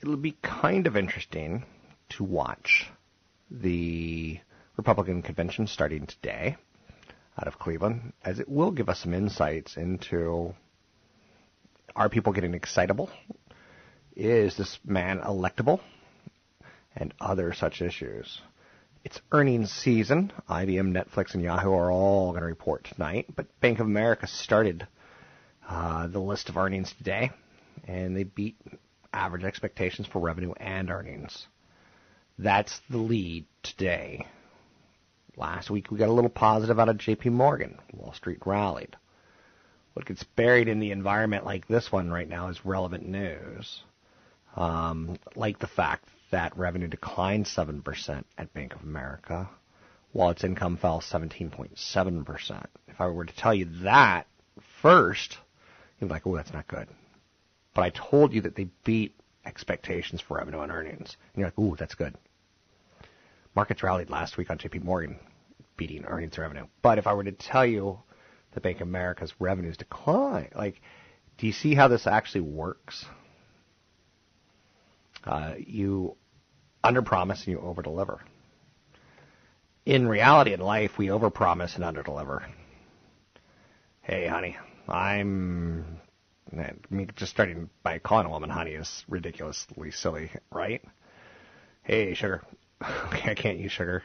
It'll 0.00 0.16
be 0.16 0.36
kind 0.42 0.86
of 0.86 0.96
interesting 0.96 1.64
to 2.10 2.22
watch 2.22 2.86
the 3.50 4.38
Republican 4.76 5.22
convention 5.22 5.66
starting 5.66 6.06
today 6.06 6.56
out 7.36 7.48
of 7.48 7.58
Cleveland, 7.58 8.12
as 8.24 8.38
it 8.38 8.48
will 8.48 8.70
give 8.70 8.88
us 8.88 9.00
some 9.00 9.12
insights 9.12 9.76
into 9.76 10.54
are 11.96 12.08
people 12.08 12.32
getting 12.32 12.54
excitable? 12.54 13.10
Is 14.16 14.56
this 14.56 14.78
man 14.84 15.20
electable? 15.20 15.80
And 16.96 17.14
other 17.20 17.52
such 17.52 17.82
issues. 17.82 18.40
It's 19.04 19.20
earnings 19.32 19.70
season. 19.70 20.32
IBM, 20.48 20.92
Netflix, 20.92 21.34
and 21.34 21.42
Yahoo 21.42 21.72
are 21.72 21.90
all 21.90 22.30
going 22.30 22.42
to 22.42 22.46
report 22.46 22.84
tonight, 22.84 23.26
but 23.34 23.60
Bank 23.60 23.78
of 23.78 23.86
America 23.86 24.26
started 24.26 24.86
uh, 25.68 26.08
the 26.08 26.18
list 26.18 26.48
of 26.48 26.56
earnings 26.56 26.92
today, 26.98 27.30
and 27.86 28.14
they 28.16 28.24
beat 28.24 28.56
average 29.12 29.44
expectations 29.44 30.06
for 30.06 30.20
revenue 30.20 30.52
and 30.56 30.90
earnings. 30.90 31.46
That's 32.38 32.80
the 32.90 32.98
lead 32.98 33.46
today. 33.62 34.26
Last 35.36 35.70
week 35.70 35.90
we 35.90 35.98
got 35.98 36.08
a 36.08 36.12
little 36.12 36.30
positive 36.30 36.78
out 36.78 36.88
of 36.88 36.98
JP 36.98 37.26
Morgan. 37.32 37.78
Wall 37.92 38.12
Street 38.12 38.40
rallied. 38.44 38.96
What 39.94 40.06
gets 40.06 40.22
buried 40.22 40.68
in 40.68 40.80
the 40.80 40.90
environment 40.90 41.44
like 41.44 41.66
this 41.66 41.90
one 41.90 42.10
right 42.10 42.28
now 42.28 42.48
is 42.48 42.64
relevant 42.64 43.06
news. 43.06 43.82
Um, 44.56 45.18
like 45.36 45.58
the 45.58 45.66
fact 45.66 46.08
that 46.30 46.56
revenue 46.56 46.88
declined 46.88 47.46
7% 47.46 48.24
at 48.38 48.52
Bank 48.52 48.74
of 48.74 48.82
America, 48.82 49.48
while 50.12 50.30
its 50.30 50.44
income 50.44 50.76
fell 50.76 51.00
17.7%. 51.00 52.66
If 52.88 53.00
I 53.00 53.06
were 53.08 53.24
to 53.24 53.36
tell 53.36 53.54
you 53.54 53.66
that 53.82 54.26
first, 54.82 55.36
you'd 55.98 56.08
be 56.08 56.12
like, 56.12 56.26
oh, 56.26 56.36
that's 56.36 56.52
not 56.52 56.68
good. 56.68 56.88
But 57.74 57.82
I 57.82 57.90
told 57.90 58.32
you 58.32 58.42
that 58.42 58.56
they 58.56 58.68
beat 58.84 59.14
expectations 59.44 60.20
for 60.20 60.38
revenue 60.38 60.60
and 60.60 60.72
earnings. 60.72 61.16
And 61.34 61.40
you're 61.40 61.46
like, 61.48 61.58
ooh, 61.58 61.76
that's 61.76 61.94
good. 61.94 62.14
Markets 63.54 63.82
rallied 63.82 64.10
last 64.10 64.36
week 64.36 64.50
on 64.50 64.58
JP 64.58 64.84
Morgan, 64.84 65.18
beating 65.76 66.04
earnings 66.04 66.34
and 66.34 66.42
revenue. 66.42 66.66
But 66.82 66.98
if 66.98 67.06
I 67.06 67.14
were 67.14 67.24
to 67.24 67.32
tell 67.32 67.66
you 67.66 68.00
that 68.52 68.62
Bank 68.62 68.80
of 68.80 68.88
America's 68.88 69.32
revenues 69.38 69.76
decline, 69.76 70.50
like, 70.54 70.80
do 71.38 71.46
you 71.46 71.52
see 71.52 71.74
how 71.74 71.88
this 71.88 72.06
actually 72.06 72.42
works? 72.42 73.04
Uh, 75.24 75.54
you 75.58 76.16
underpromise 76.82 77.46
and 77.46 77.48
you 77.48 77.58
overdeliver. 77.58 78.18
In 79.84 80.08
reality, 80.08 80.52
in 80.52 80.60
life, 80.60 80.98
we 80.98 81.06
overpromise 81.06 81.74
and 81.76 81.84
underdeliver. 81.84 82.44
Hey, 84.02 84.26
honey, 84.26 84.56
I'm. 84.88 86.00
Mean, 86.90 87.10
just 87.14 87.30
starting 87.30 87.70
by 87.84 88.00
calling 88.00 88.26
a 88.26 88.30
woman 88.30 88.50
honey 88.50 88.72
is 88.72 89.04
ridiculously 89.08 89.92
silly, 89.92 90.30
right? 90.50 90.82
Hey, 91.82 92.14
sugar. 92.14 92.42
Okay, 92.82 93.32
I 93.32 93.34
can't 93.34 93.58
use 93.58 93.72
sugar. 93.72 94.02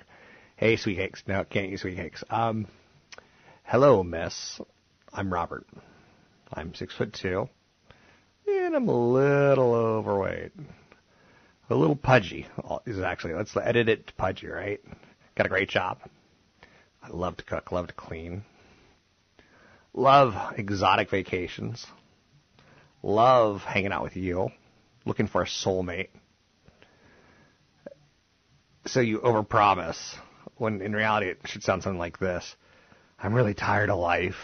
Hey, 0.57 0.75
sweet 0.75 0.97
cakes. 0.97 1.23
No, 1.27 1.45
can't 1.45 1.69
use 1.69 1.81
sweet 1.81 1.95
cakes. 1.95 2.25
Um, 2.29 2.67
hello, 3.63 4.03
miss. 4.03 4.59
I'm 5.13 5.31
Robert. 5.33 5.65
I'm 6.53 6.73
six 6.73 6.93
foot 6.93 7.13
two, 7.13 7.47
and 8.45 8.75
I'm 8.75 8.89
a 8.89 9.11
little 9.11 9.73
overweight 9.73 10.51
a 11.69 11.75
little 11.75 11.95
pudgy 11.95 12.47
uh, 12.63 12.79
is 12.85 12.99
actually 12.99 13.33
let's 13.33 13.55
edit 13.57 13.89
it 13.89 14.07
to 14.07 14.13
pudgy, 14.13 14.47
right? 14.47 14.79
Got 15.35 15.47
a 15.47 15.49
great 15.49 15.69
job. 15.69 15.99
I 17.01 17.09
love 17.09 17.37
to 17.37 17.43
cook, 17.43 17.71
love 17.71 17.87
to 17.87 17.93
clean. 17.93 18.43
Love 19.93 20.33
exotic 20.57 21.09
vacations. 21.09 21.85
Love 23.01 23.61
hanging 23.61 23.91
out 23.91 24.03
with 24.03 24.15
you. 24.15 24.49
Looking 25.05 25.27
for 25.27 25.41
a 25.41 25.45
soulmate. 25.45 26.09
So 28.87 28.99
you 28.99 29.19
overpromise 29.19 29.97
when 30.57 30.81
in 30.81 30.93
reality 30.93 31.27
it 31.27 31.39
should 31.45 31.63
sound 31.63 31.83
something 31.83 31.99
like 31.99 32.19
this. 32.19 32.55
I'm 33.19 33.33
really 33.33 33.53
tired 33.53 33.89
of 33.89 33.99
life. 33.99 34.35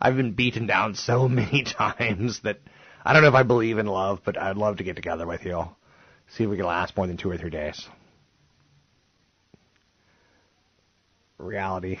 I've 0.00 0.16
been 0.16 0.32
beaten 0.32 0.66
down 0.66 0.94
so 0.94 1.28
many 1.28 1.64
times 1.64 2.40
that 2.42 2.60
I 3.04 3.12
don't 3.12 3.22
know 3.22 3.28
if 3.28 3.34
I 3.34 3.42
believe 3.42 3.78
in 3.78 3.86
love, 3.86 4.20
but 4.24 4.36
I'd 4.38 4.56
love 4.56 4.78
to 4.78 4.84
get 4.84 4.96
together 4.96 5.26
with 5.26 5.44
you. 5.44 5.68
See 6.30 6.44
if 6.44 6.50
we 6.50 6.56
can 6.56 6.66
last 6.66 6.96
more 6.96 7.06
than 7.06 7.16
two 7.16 7.30
or 7.30 7.38
three 7.38 7.50
days. 7.50 7.88
Reality 11.38 11.98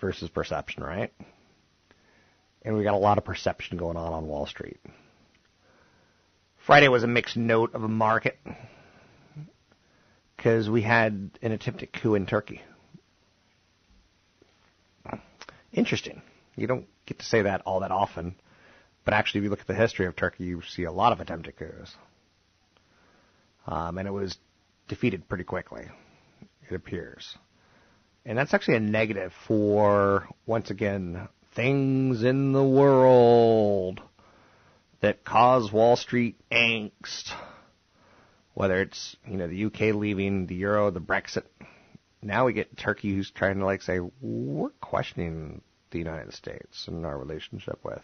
versus 0.00 0.30
perception, 0.30 0.82
right? 0.82 1.12
And 2.62 2.76
we 2.76 2.84
got 2.84 2.94
a 2.94 2.98
lot 2.98 3.18
of 3.18 3.24
perception 3.24 3.76
going 3.76 3.96
on 3.96 4.12
on 4.12 4.26
Wall 4.26 4.46
Street. 4.46 4.80
Friday 6.66 6.88
was 6.88 7.02
a 7.02 7.06
mixed 7.06 7.36
note 7.36 7.74
of 7.74 7.82
a 7.82 7.88
market 7.88 8.38
because 10.36 10.70
we 10.70 10.80
had 10.80 11.30
an 11.42 11.52
attempted 11.52 11.92
coup 11.92 12.14
in 12.14 12.24
Turkey. 12.24 12.62
Interesting. 15.74 16.22
You 16.56 16.66
don't 16.66 16.86
get 17.04 17.18
to 17.18 17.24
say 17.24 17.42
that 17.42 17.62
all 17.66 17.80
that 17.80 17.90
often, 17.90 18.36
but 19.04 19.12
actually, 19.12 19.40
if 19.40 19.44
you 19.44 19.50
look 19.50 19.60
at 19.60 19.66
the 19.66 19.74
history 19.74 20.06
of 20.06 20.16
Turkey, 20.16 20.44
you 20.44 20.62
see 20.62 20.84
a 20.84 20.92
lot 20.92 21.12
of 21.12 21.20
attempted 21.20 21.56
coups 21.56 21.94
um, 23.66 23.98
and 23.98 24.06
it 24.06 24.12
was 24.12 24.36
defeated 24.88 25.28
pretty 25.28 25.44
quickly. 25.44 25.86
It 26.68 26.74
appears, 26.74 27.36
and 28.24 28.38
that's 28.38 28.54
actually 28.54 28.76
a 28.76 28.80
negative 28.80 29.32
for 29.46 30.28
once 30.46 30.70
again 30.70 31.28
things 31.54 32.22
in 32.22 32.52
the 32.52 32.64
world 32.64 34.00
that 35.00 35.24
cause 35.24 35.70
Wall 35.70 35.96
Street 35.96 36.40
angst. 36.50 37.32
Whether 38.54 38.80
it's 38.82 39.16
you 39.26 39.36
know 39.36 39.48
the 39.48 39.64
UK 39.66 39.94
leaving, 39.94 40.46
the 40.46 40.54
euro, 40.54 40.90
the 40.90 41.00
Brexit. 41.00 41.44
Now 42.22 42.46
we 42.46 42.54
get 42.54 42.76
Turkey 42.76 43.14
who's 43.14 43.30
trying 43.30 43.58
to 43.58 43.66
like 43.66 43.82
say 43.82 43.98
we're 44.20 44.70
questioning 44.80 45.60
the 45.90 45.98
United 45.98 46.32
States 46.32 46.88
and 46.88 47.04
our 47.04 47.18
relationship 47.18 47.80
with. 47.84 48.02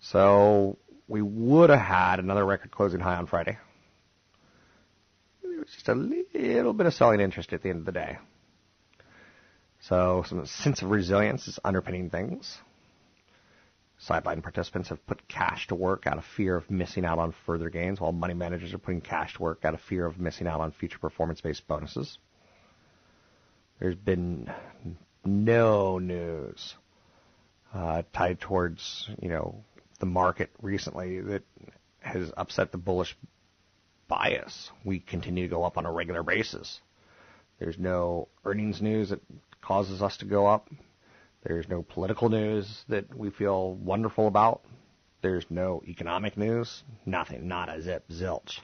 So 0.00 0.78
we 1.06 1.22
would 1.22 1.70
have 1.70 1.78
had 1.78 2.18
another 2.18 2.44
record 2.44 2.70
closing 2.70 3.00
high 3.00 3.16
on 3.16 3.26
Friday 3.26 3.58
was 5.58 5.68
just 5.72 5.88
a 5.88 5.94
little 5.94 6.72
bit 6.72 6.86
of 6.86 6.94
selling 6.94 7.20
interest 7.20 7.52
at 7.52 7.62
the 7.62 7.70
end 7.70 7.80
of 7.80 7.84
the 7.86 7.92
day. 7.92 8.18
So 9.80 10.24
some 10.26 10.46
sense 10.46 10.82
of 10.82 10.90
resilience 10.90 11.46
is 11.46 11.58
underpinning 11.64 12.10
things. 12.10 12.56
Sideline 13.98 14.42
participants 14.42 14.88
have 14.88 15.06
put 15.06 15.26
cash 15.28 15.66
to 15.68 15.74
work 15.74 16.06
out 16.06 16.18
of 16.18 16.24
fear 16.24 16.56
of 16.56 16.70
missing 16.70 17.04
out 17.04 17.18
on 17.18 17.34
further 17.46 17.70
gains, 17.70 18.00
while 18.00 18.12
money 18.12 18.34
managers 18.34 18.74
are 18.74 18.78
putting 18.78 19.00
cash 19.00 19.34
to 19.34 19.42
work 19.42 19.64
out 19.64 19.74
of 19.74 19.80
fear 19.80 20.06
of 20.06 20.18
missing 20.18 20.46
out 20.46 20.60
on 20.60 20.72
future 20.72 20.98
performance-based 20.98 21.66
bonuses. 21.68 22.18
There's 23.78 23.94
been 23.94 24.50
no 25.24 25.98
news 25.98 26.74
uh, 27.72 28.02
tied 28.12 28.40
towards 28.40 29.08
you 29.20 29.28
know 29.28 29.64
the 30.00 30.06
market 30.06 30.50
recently 30.60 31.20
that 31.20 31.42
has 32.00 32.30
upset 32.36 32.72
the 32.72 32.78
bullish 32.78 33.16
bias. 34.08 34.70
We 34.84 35.00
continue 35.00 35.44
to 35.44 35.54
go 35.54 35.64
up 35.64 35.78
on 35.78 35.86
a 35.86 35.92
regular 35.92 36.22
basis. 36.22 36.80
There's 37.58 37.78
no 37.78 38.28
earnings 38.44 38.82
news 38.82 39.10
that 39.10 39.20
causes 39.62 40.02
us 40.02 40.16
to 40.18 40.24
go 40.24 40.46
up. 40.46 40.68
There's 41.44 41.68
no 41.68 41.82
political 41.82 42.28
news 42.28 42.84
that 42.88 43.14
we 43.16 43.30
feel 43.30 43.74
wonderful 43.74 44.26
about. 44.26 44.62
There's 45.22 45.46
no 45.50 45.82
economic 45.86 46.36
news. 46.36 46.82
Nothing. 47.06 47.48
Not 47.48 47.74
a 47.74 47.80
zip. 47.80 48.04
Zilch. 48.10 48.60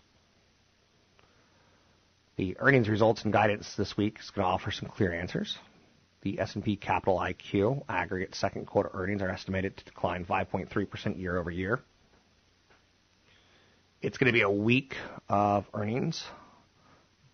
The 2.37 2.57
earnings 2.59 2.89
results 2.89 3.25
and 3.25 3.33
guidance 3.33 3.75
this 3.77 3.97
week 3.97 4.19
is 4.19 4.31
going 4.31 4.45
to 4.47 4.51
offer 4.51 4.71
some 4.71 4.89
clear 4.89 5.13
answers. 5.13 5.59
The 6.23 6.41
S&P 6.41 6.77
Capital 6.77 7.19
IQ 7.19 7.83
aggregate 7.89 8.35
second 8.35 8.67
quarter 8.67 8.91
earnings 8.93 9.23
are 9.23 9.31
estimated 9.31 9.77
to 9.77 9.85
decline 9.85 10.25
5.3% 10.25 11.19
year 11.19 11.39
over 11.39 11.51
year. 11.51 11.81
It's 14.03 14.17
going 14.17 14.29
to 14.29 14.33
be 14.33 14.41
a 14.41 14.51
week 14.51 14.95
of 15.29 15.67
earnings, 15.75 16.25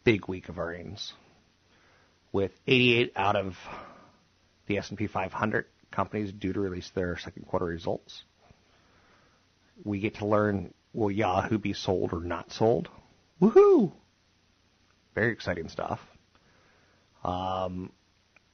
big 0.03 0.27
week 0.27 0.49
of 0.49 0.59
earnings, 0.59 1.13
with 2.33 2.51
88 2.67 3.13
out 3.15 3.37
of 3.37 3.55
the 4.67 4.79
S&P 4.79 5.07
500 5.07 5.67
companies 5.93 6.33
due 6.33 6.53
to 6.53 6.59
release 6.59 6.91
their 6.93 7.19
second 7.19 7.47
quarter 7.47 7.67
results. 7.67 8.21
We 9.85 10.01
get 10.01 10.17
to 10.17 10.27
learn 10.27 10.75
will 10.93 11.13
Yahoo 11.13 11.59
be 11.59 11.73
sold 11.73 12.13
or 12.13 12.21
not 12.21 12.51
sold? 12.51 12.89
Woohoo! 13.41 13.93
Very 15.15 15.33
exciting 15.33 15.69
stuff. 15.69 16.01
Um, 17.23 17.93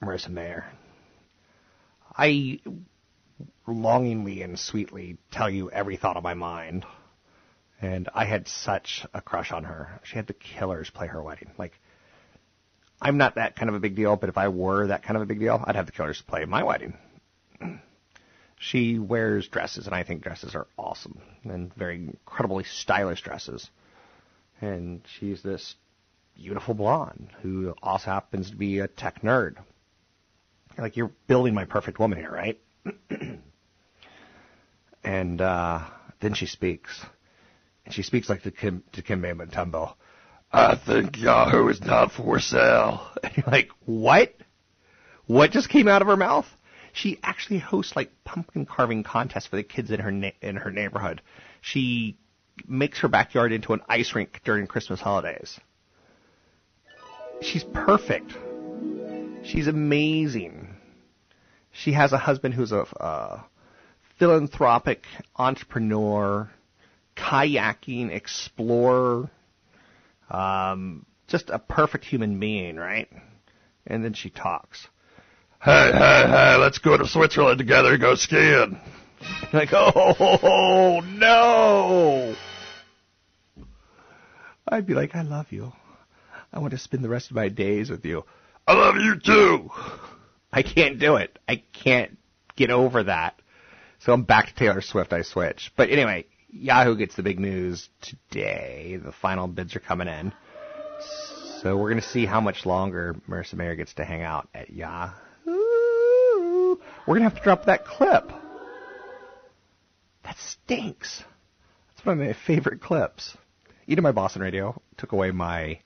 Marissa 0.02 0.28
Mayer. 0.28 0.66
I 2.14 2.60
longingly 3.66 4.42
and 4.42 4.58
sweetly 4.58 5.16
tell 5.30 5.48
you 5.48 5.70
every 5.70 5.96
thought 5.96 6.18
of 6.18 6.22
my 6.22 6.34
mind. 6.34 6.84
And 7.82 8.08
I 8.14 8.24
had 8.26 8.46
such 8.46 9.04
a 9.12 9.20
crush 9.20 9.50
on 9.50 9.64
her. 9.64 10.00
She 10.04 10.14
had 10.14 10.28
the 10.28 10.34
Killers 10.34 10.88
play 10.88 11.08
her 11.08 11.20
wedding. 11.20 11.50
Like, 11.58 11.78
I'm 13.00 13.18
not 13.18 13.34
that 13.34 13.56
kind 13.56 13.68
of 13.68 13.74
a 13.74 13.80
big 13.80 13.96
deal, 13.96 14.14
but 14.14 14.28
if 14.28 14.38
I 14.38 14.48
were 14.48 14.86
that 14.86 15.02
kind 15.02 15.16
of 15.16 15.22
a 15.22 15.26
big 15.26 15.40
deal, 15.40 15.60
I'd 15.66 15.74
have 15.74 15.86
the 15.86 15.92
Killers 15.92 16.22
play 16.22 16.44
my 16.44 16.62
wedding. 16.62 16.96
she 18.56 19.00
wears 19.00 19.48
dresses, 19.48 19.86
and 19.86 19.94
I 19.96 20.04
think 20.04 20.22
dresses 20.22 20.54
are 20.54 20.68
awesome 20.78 21.20
and 21.42 21.74
very 21.74 21.96
incredibly 21.96 22.62
stylish 22.62 23.20
dresses. 23.22 23.68
And 24.60 25.02
she's 25.18 25.42
this 25.42 25.74
beautiful 26.36 26.74
blonde 26.74 27.30
who 27.42 27.74
also 27.82 28.06
happens 28.12 28.50
to 28.50 28.56
be 28.56 28.78
a 28.78 28.86
tech 28.86 29.22
nerd. 29.22 29.56
Like 30.78 30.96
you're 30.96 31.10
building 31.26 31.52
my 31.52 31.64
perfect 31.64 31.98
woman 31.98 32.18
here, 32.18 32.30
right? 32.30 32.60
and 35.04 35.40
uh, 35.40 35.80
then 36.20 36.34
she 36.34 36.46
speaks, 36.46 37.04
she 37.90 38.02
speaks 38.02 38.28
like 38.28 38.42
to 38.42 38.50
Kim 38.50 38.82
to 38.92 39.02
Kimbe 39.02 39.34
Mutombo. 39.34 39.94
I 40.52 40.76
think 40.76 41.18
Yahoo 41.18 41.68
is 41.68 41.80
not 41.80 42.12
for 42.12 42.38
sale. 42.38 43.08
And 43.22 43.36
you're 43.36 43.46
like, 43.50 43.70
what? 43.86 44.34
What 45.26 45.52
just 45.52 45.68
came 45.68 45.88
out 45.88 46.02
of 46.02 46.08
her 46.08 46.16
mouth? 46.16 46.46
She 46.92 47.18
actually 47.22 47.60
hosts 47.60 47.96
like 47.96 48.10
pumpkin 48.24 48.66
carving 48.66 49.02
contests 49.02 49.46
for 49.46 49.56
the 49.56 49.62
kids 49.62 49.90
in 49.90 50.00
her 50.00 50.10
na- 50.10 50.38
in 50.42 50.56
her 50.56 50.70
neighborhood. 50.70 51.22
She 51.60 52.18
makes 52.66 52.98
her 53.00 53.08
backyard 53.08 53.52
into 53.52 53.72
an 53.72 53.80
ice 53.88 54.14
rink 54.14 54.40
during 54.44 54.66
Christmas 54.66 55.00
holidays. 55.00 55.58
She's 57.40 57.64
perfect. 57.64 58.32
She's 59.44 59.68
amazing. 59.68 60.68
She 61.72 61.92
has 61.92 62.12
a 62.12 62.18
husband 62.18 62.54
who's 62.54 62.72
a 62.72 62.82
uh, 63.02 63.42
philanthropic 64.18 65.04
entrepreneur, 65.36 66.50
kayaking 67.16 68.10
explorer, 68.10 69.30
um, 70.30 71.06
just 71.28 71.50
a 71.50 71.58
perfect 71.58 72.04
human 72.04 72.38
being, 72.38 72.76
right? 72.76 73.08
And 73.86 74.04
then 74.04 74.14
she 74.14 74.30
talks. 74.30 74.86
Hey, 75.60 75.90
hey, 75.92 76.24
hey, 76.26 76.56
let's 76.56 76.78
go 76.78 76.96
to 76.96 77.06
Switzerland 77.06 77.58
together 77.58 77.96
go 77.96 78.14
skiing. 78.14 78.80
Like, 79.52 79.68
oh, 79.72 81.00
no! 81.04 82.34
I'd 84.66 84.86
be 84.86 84.94
like, 84.94 85.14
I 85.14 85.22
love 85.22 85.52
you. 85.52 85.72
I 86.52 86.58
want 86.58 86.72
to 86.72 86.78
spend 86.78 87.04
the 87.04 87.08
rest 87.08 87.30
of 87.30 87.36
my 87.36 87.48
days 87.48 87.90
with 87.90 88.04
you. 88.04 88.24
I 88.66 88.72
love 88.72 88.96
you 88.96 89.20
too! 89.20 89.70
I 90.52 90.62
can't 90.62 90.98
do 90.98 91.16
it. 91.16 91.38
I 91.48 91.62
can't 91.72 92.18
get 92.56 92.70
over 92.70 93.04
that. 93.04 93.40
So 94.00 94.12
I'm 94.12 94.24
back 94.24 94.48
to 94.48 94.54
Taylor 94.54 94.80
Swift, 94.80 95.12
I 95.12 95.22
switch. 95.22 95.72
But 95.76 95.90
anyway, 95.90 96.26
Yahoo 96.52 96.96
gets 96.96 97.16
the 97.16 97.22
big 97.22 97.40
news 97.40 97.88
today. 98.02 98.98
The 99.02 99.12
final 99.12 99.48
bids 99.48 99.74
are 99.74 99.80
coming 99.80 100.08
in. 100.08 100.32
So 101.60 101.76
we're 101.76 101.90
going 101.90 102.02
to 102.02 102.08
see 102.08 102.26
how 102.26 102.40
much 102.40 102.66
longer 102.66 103.16
Marissa 103.28 103.54
Mayer 103.54 103.74
gets 103.74 103.94
to 103.94 104.04
hang 104.04 104.22
out 104.22 104.48
at 104.54 104.70
Yahoo. 104.70 105.16
We're 105.46 107.14
going 107.14 107.20
to 107.20 107.28
have 107.28 107.36
to 107.36 107.42
drop 107.42 107.64
that 107.66 107.86
clip. 107.86 108.30
That 110.24 110.36
stinks. 110.38 111.24
That's 111.88 112.04
one 112.06 112.20
of 112.20 112.26
my 112.26 112.34
favorite 112.46 112.80
clips. 112.80 113.36
Even 113.86 114.02
my 114.02 114.12
Boston 114.12 114.42
radio 114.42 114.80
took 114.98 115.12
away 115.12 115.30
my. 115.30 115.80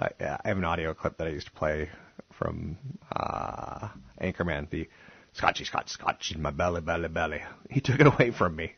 Uh, 0.00 0.08
I 0.20 0.48
have 0.48 0.58
an 0.58 0.64
audio 0.64 0.94
clip 0.94 1.18
that 1.18 1.26
I 1.26 1.30
used 1.30 1.46
to 1.46 1.52
play 1.52 1.90
from 2.32 2.78
uh, 3.14 3.88
Anchorman, 4.20 4.70
the 4.70 4.88
Scotchy 5.34 5.64
Scotch 5.64 5.90
Scotch 5.90 6.32
in 6.34 6.40
my 6.40 6.50
belly, 6.50 6.80
belly, 6.80 7.08
belly. 7.08 7.42
He 7.68 7.80
took 7.80 8.00
it 8.00 8.06
away 8.06 8.30
from 8.30 8.56
me. 8.56 8.74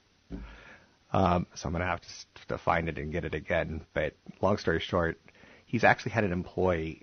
Um, 1.13 1.47
so 1.55 1.67
I'm 1.67 1.73
going 1.73 1.83
to 1.83 1.87
have 1.87 2.01
to, 2.01 2.09
to 2.49 2.59
find 2.59 2.89
it 2.89 2.99
and 2.99 3.13
get 3.13 3.25
it 3.25 3.35
again. 3.35 3.83
But 3.95 4.15
long 4.41 4.57
story 4.57 4.81
short, 4.81 5.21
he's 5.67 5.85
actually 5.85 6.13
had 6.13 6.25
an 6.25 6.33
employee 6.33 7.03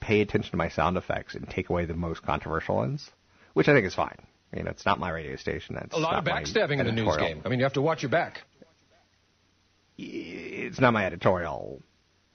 pay 0.00 0.20
attention 0.20 0.50
to 0.50 0.56
my 0.56 0.68
sound 0.68 0.96
effects 0.98 1.34
and 1.34 1.48
take 1.48 1.70
away 1.70 1.86
the 1.86 1.94
most 1.94 2.22
controversial 2.22 2.76
ones, 2.76 3.10
which 3.54 3.68
I 3.68 3.72
think 3.72 3.86
is 3.86 3.94
fine. 3.94 4.18
You 4.54 4.62
know, 4.62 4.70
it's 4.70 4.84
not 4.84 5.00
my 5.00 5.10
radio 5.10 5.36
station. 5.36 5.74
That's 5.74 5.94
a 5.94 5.98
lot 5.98 6.14
of 6.14 6.24
backstabbing 6.24 6.78
in 6.78 6.86
the 6.86 6.92
news 6.92 7.16
game. 7.16 7.42
I 7.44 7.48
mean, 7.48 7.58
you 7.58 7.64
have 7.64 7.72
to 7.74 7.82
watch 7.82 8.02
your 8.02 8.10
back. 8.10 8.42
It's 9.96 10.80
not 10.80 10.92
my 10.92 11.06
editorial. 11.06 11.80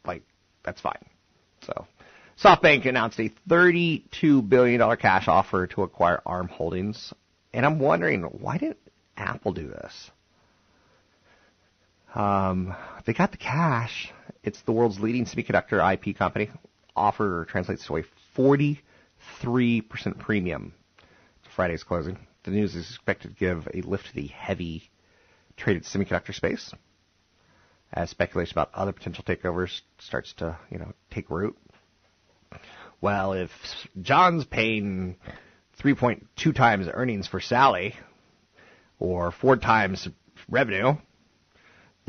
Like, 0.06 0.24
that's 0.64 0.82
fine. 0.82 1.06
So, 1.62 1.86
SoftBank 2.44 2.86
announced 2.88 3.20
a 3.20 3.32
$32 3.50 4.50
billion 4.50 4.98
cash 4.98 5.28
offer 5.28 5.68
to 5.68 5.84
acquire 5.84 6.22
ARM 6.26 6.48
Holdings. 6.48 7.14
And 7.54 7.66
I'm 7.66 7.80
wondering, 7.80 8.24
why 8.24 8.58
didn't 8.58 8.80
Apple 9.16 9.54
do 9.54 9.68
this? 9.68 10.12
Um, 12.15 12.76
they 13.06 13.13
got 13.13 13.32
the 13.32 13.38
cash. 13.38 14.12
It's 14.43 14.62
the 14.62 14.72
world's 14.72 15.00
leading 15.00 15.26
semiconductor 15.26 15.93
IP 15.93 16.17
company. 16.17 16.50
Offer 16.95 17.45
translates 17.50 17.86
to 17.88 17.98
a 17.98 18.04
43% 18.38 18.82
premium 20.19 20.74
to 21.43 21.50
Friday's 21.56 21.84
closing. 21.84 22.17
The 22.43 22.52
news 22.52 22.76
is 22.76 22.89
expected 22.89 23.30
to 23.30 23.36
give 23.36 23.67
a 23.74 23.82
lift 23.82 24.08
to 24.08 24.15
the 24.15 24.28
heavy 24.28 24.89
traded 25.58 25.84
semiconductor 25.84 26.34
space 26.34 26.74
as 27.93 28.10
speculation 28.10 28.54
about 28.54 28.69
other 28.74 28.91
potential 28.91 29.24
takeovers 29.24 29.82
starts 29.98 30.34
to, 30.34 30.58
you 30.69 30.78
know, 30.78 30.93
take 31.12 31.30
root. 31.30 31.58
Well, 33.02 33.34
if 33.34 33.52
John's 34.02 34.45
paying 34.45 35.15
3.2 35.82 36.56
times 36.56 36.88
earnings 36.91 37.28
for 37.28 37.39
Sally 37.39 37.95
or 39.00 39.32
four 39.32 39.56
times 39.58 40.08
revenue, 40.50 40.95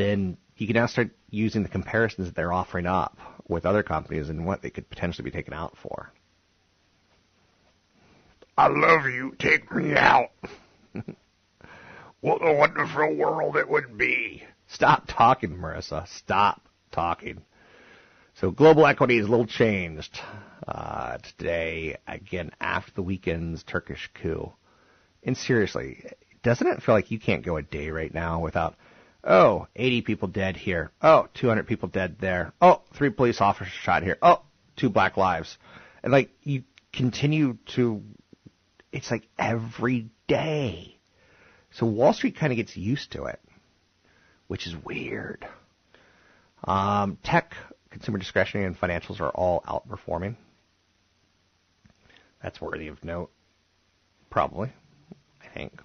then 0.01 0.37
you 0.57 0.67
can 0.67 0.75
now 0.75 0.87
start 0.87 1.11
using 1.31 1.63
the 1.63 1.69
comparisons 1.69 2.29
that 2.29 2.35
they're 2.35 2.53
offering 2.53 2.87
up 2.87 3.19
with 3.49 3.67
other 3.67 3.83
companies 3.83 4.29
and 4.29 4.47
what 4.47 4.63
they 4.63 4.71
could 4.71 4.89
potentially 4.89 5.25
be 5.25 5.31
taken 5.31 5.53
out 5.53 5.77
for. 5.77 6.13
I 8.57 8.69
love 8.69 9.07
you. 9.07 9.35
Take 9.39 9.73
me 9.73 9.95
out. 9.95 10.31
what 12.21 12.47
a 12.47 12.53
wonderful 12.53 13.15
world 13.15 13.57
it 13.57 13.69
would 13.69 13.97
be. 13.97 14.45
Stop 14.69 15.07
talking, 15.09 15.57
Marissa. 15.57 16.07
Stop 16.09 16.69
talking. 16.93 17.43
So 18.35 18.51
global 18.51 18.87
equity 18.87 19.19
is 19.19 19.27
a 19.27 19.31
little 19.31 19.47
changed 19.47 20.21
uh, 20.67 21.19
today, 21.19 21.97
again, 22.07 22.51
after 22.61 22.93
the 22.93 23.03
weekend's 23.03 23.63
Turkish 23.63 24.11
coup. 24.15 24.53
And 25.23 25.37
seriously, 25.37 26.05
doesn't 26.43 26.67
it 26.67 26.83
feel 26.83 26.95
like 26.95 27.11
you 27.11 27.19
can't 27.19 27.45
go 27.45 27.57
a 27.57 27.63
day 27.63 27.91
right 27.91 28.13
now 28.13 28.41
without, 28.41 28.77
oh, 29.25 29.67
80 29.77 30.03
people 30.03 30.29
dead 30.29 30.57
here. 30.57 30.91
Oh, 31.03 31.29
200 31.35 31.67
people 31.67 31.89
dead 31.89 32.17
there. 32.21 32.53
Oh, 32.61 32.83
three 32.95 33.11
police 33.11 33.41
officers 33.41 33.73
shot 33.73 34.03
here. 34.03 34.19
Oh, 34.23 34.43
two 34.77 34.89
black 34.89 35.17
lives. 35.17 35.59
And 36.03 36.13
like, 36.13 36.31
you 36.43 36.65
continue 36.93 37.59
to, 37.75 38.03
it's 38.93 39.11
like 39.11 39.29
every 39.39 40.11
day. 40.27 40.97
So 41.73 41.87
Wall 41.87 42.13
Street 42.13 42.37
kind 42.37 42.53
of 42.53 42.57
gets 42.57 42.77
used 42.77 43.13
to 43.13 43.25
it 43.25 43.41
which 44.51 44.67
is 44.67 44.75
weird. 44.85 45.47
Um, 46.65 47.19
tech, 47.23 47.55
consumer 47.91 48.19
discretionary, 48.19 48.67
and 48.67 48.77
financials 48.77 49.21
are 49.21 49.29
all 49.29 49.63
outperforming. 49.63 50.35
That's 52.43 52.61
worthy 52.61 52.89
of 52.89 53.05
note. 53.05 53.31
Probably, 54.29 54.73
I 55.41 55.47
think. 55.55 55.81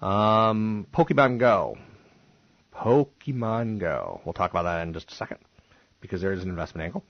Um, 0.00 0.86
Pokemon 0.90 1.38
Go. 1.38 1.76
Pokemon 2.80 3.78
Go. 3.78 4.22
We'll 4.24 4.32
talk 4.32 4.50
about 4.50 4.62
that 4.62 4.82
in 4.82 4.94
just 4.94 5.12
a 5.12 5.14
second 5.14 5.38
because 6.00 6.22
there 6.22 6.32
is 6.32 6.42
an 6.42 6.48
investment 6.48 6.86
angle. 6.86 7.04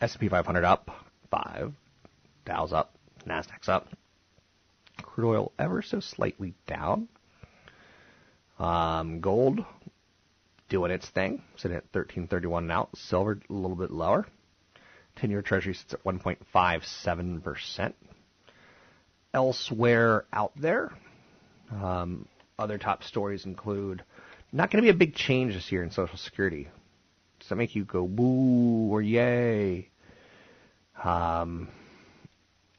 S&P 0.00 0.28
500 0.28 0.64
up 0.64 0.90
five, 1.30 1.72
Dow's 2.44 2.72
up, 2.72 2.94
Nasdaq's 3.26 3.68
up. 3.68 3.88
Crude 5.02 5.28
oil 5.28 5.52
ever 5.58 5.82
so 5.82 6.00
slightly 6.00 6.54
down. 6.66 7.08
Um, 8.58 9.20
gold 9.20 9.64
doing 10.68 10.90
its 10.90 11.08
thing, 11.08 11.42
sitting 11.56 11.76
at 11.76 11.84
1331 11.92 12.64
an 12.64 12.70
ounce. 12.70 13.00
Silver 13.00 13.38
a 13.48 13.52
little 13.52 13.76
bit 13.76 13.90
lower. 13.90 14.26
10-year 15.18 15.42
Treasury 15.42 15.74
sits 15.74 15.94
at 15.94 16.02
1.57%. 16.04 17.92
Elsewhere 19.32 20.24
out 20.32 20.52
there, 20.56 20.92
um, 21.70 22.26
other 22.58 22.78
top 22.78 23.04
stories 23.04 23.44
include 23.44 24.02
not 24.52 24.70
going 24.70 24.82
to 24.82 24.86
be 24.86 24.90
a 24.90 24.98
big 24.98 25.14
change 25.14 25.54
this 25.54 25.70
year 25.70 25.82
in 25.82 25.90
Social 25.90 26.16
Security. 26.16 26.68
Does 27.38 27.48
that 27.48 27.56
make 27.56 27.74
you 27.74 27.84
go 27.84 28.06
boo 28.06 28.88
or 28.92 29.00
yay? 29.00 29.88
Um, 31.02 31.68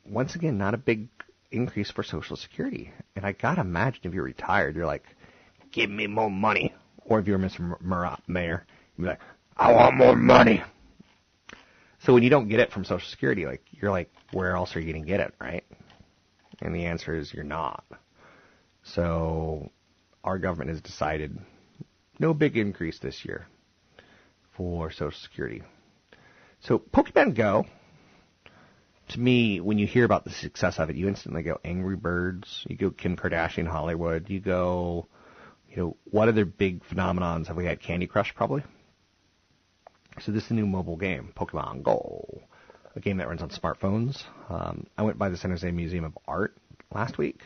once 0.06 0.36
again, 0.36 0.58
not 0.58 0.74
a 0.74 0.78
big 0.78 1.08
increase 1.52 1.92
for 1.92 2.04
Social 2.04 2.36
Security. 2.36 2.92
And 3.16 3.26
I 3.26 3.32
gotta 3.34 3.62
imagine 3.62 4.02
if 4.04 4.14
you're 4.14 4.24
retired, 4.24 4.76
you're 4.76 4.86
like, 4.86 5.04
give 5.72 5.90
me 5.90 6.08
more 6.08 6.30
money. 6.30 6.74
Or 7.04 7.20
if 7.20 7.28
you're 7.28 7.40
Mr. 7.40 7.80
Murat 7.82 8.22
Mayor, 8.28 8.66
you'd 8.98 9.04
be 9.04 9.10
like, 9.10 9.20
I 9.58 9.74
want 9.74 9.98
more 9.98 10.16
money. 10.16 10.64
So 12.00 12.14
when 12.14 12.24
you 12.24 12.30
don't 12.30 12.48
get 12.48 12.60
it 12.60 12.72
from 12.72 12.84
Social 12.84 13.08
Security, 13.10 13.46
like 13.46 13.64
you're 13.72 13.92
like, 13.92 14.12
where 14.32 14.56
else 14.56 14.76
are 14.76 14.80
you 14.80 14.92
going 14.92 15.04
to 15.04 15.10
get 15.10 15.20
it, 15.20 15.34
right? 15.40 15.64
And 16.62 16.74
the 16.74 16.86
answer 16.86 17.16
is 17.16 17.34
you're 17.34 17.44
not. 17.44 17.84
So 18.84 19.72
our 20.24 20.40
government 20.40 20.70
has 20.70 20.82
decided 20.82 21.38
no 22.22 22.34
big 22.34 22.56
increase 22.56 23.00
this 23.00 23.26
year 23.26 23.48
for 24.56 24.92
Social 24.92 25.12
Security. 25.12 25.64
So 26.62 26.78
Pokemon 26.78 27.36
Go, 27.36 27.66
to 29.10 29.20
me, 29.20 29.60
when 29.60 29.80
you 29.80 29.88
hear 29.88 30.06
about 30.06 30.24
the 30.24 30.30
success 30.30 30.78
of 30.78 30.90
it, 30.92 30.96
you 30.96 31.08
instantly 31.08 31.42
go 31.42 31.60
Angry 31.66 31.96
Birds, 31.96 32.64
you 32.70 32.78
go 32.78 32.92
Kim 32.92 33.18
Kardashian 33.18 33.68
Hollywood, 33.68 34.30
you 34.30 34.40
go, 34.40 35.08
you 35.68 35.78
know, 35.78 35.98
what 36.12 36.30
other 36.30 36.46
big 36.46 36.84
phenomenons 36.84 37.48
have 37.48 37.58
we 37.58 37.66
had? 37.66 37.82
Candy 37.82 38.06
Crush 38.06 38.34
probably. 38.36 38.64
So 40.20 40.32
this 40.32 40.46
is 40.46 40.52
a 40.52 40.54
new 40.54 40.68
mobile 40.68 40.98
game, 40.98 41.34
Pokemon 41.36 41.82
Go, 41.82 42.44
a 42.96 43.00
game 43.00 43.18
that 43.18 43.28
runs 43.28 43.42
on 43.42 43.50
smartphones. 43.50 44.24
Um, 44.50 44.86
I 44.96 45.02
went 45.02 45.18
by 45.18 45.30
the 45.30 45.38
San 45.38 45.52
Jose 45.52 45.70
Museum 45.72 46.04
of 46.04 46.18
Art 46.28 46.56
last 46.94 47.18
week, 47.18 47.42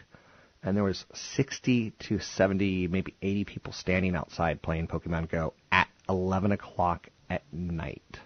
and 0.65 0.75
there 0.75 0.83
was 0.83 1.05
60 1.13 1.91
to 1.91 2.19
70, 2.19 2.87
maybe 2.87 3.15
80 3.21 3.45
people 3.45 3.71
standing 3.71 4.15
outside 4.15 4.63
playing 4.63 4.87
Pokemon 4.87 5.29
Go 5.29 5.53
at 5.71 5.87
11 6.09 6.51
o'clock 6.51 7.07
at 7.29 7.43
night. 7.53 8.19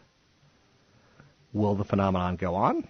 Will 1.52 1.75
the 1.75 1.84
phenomenon 1.84 2.38
go 2.38 2.56
on? 2.56 2.88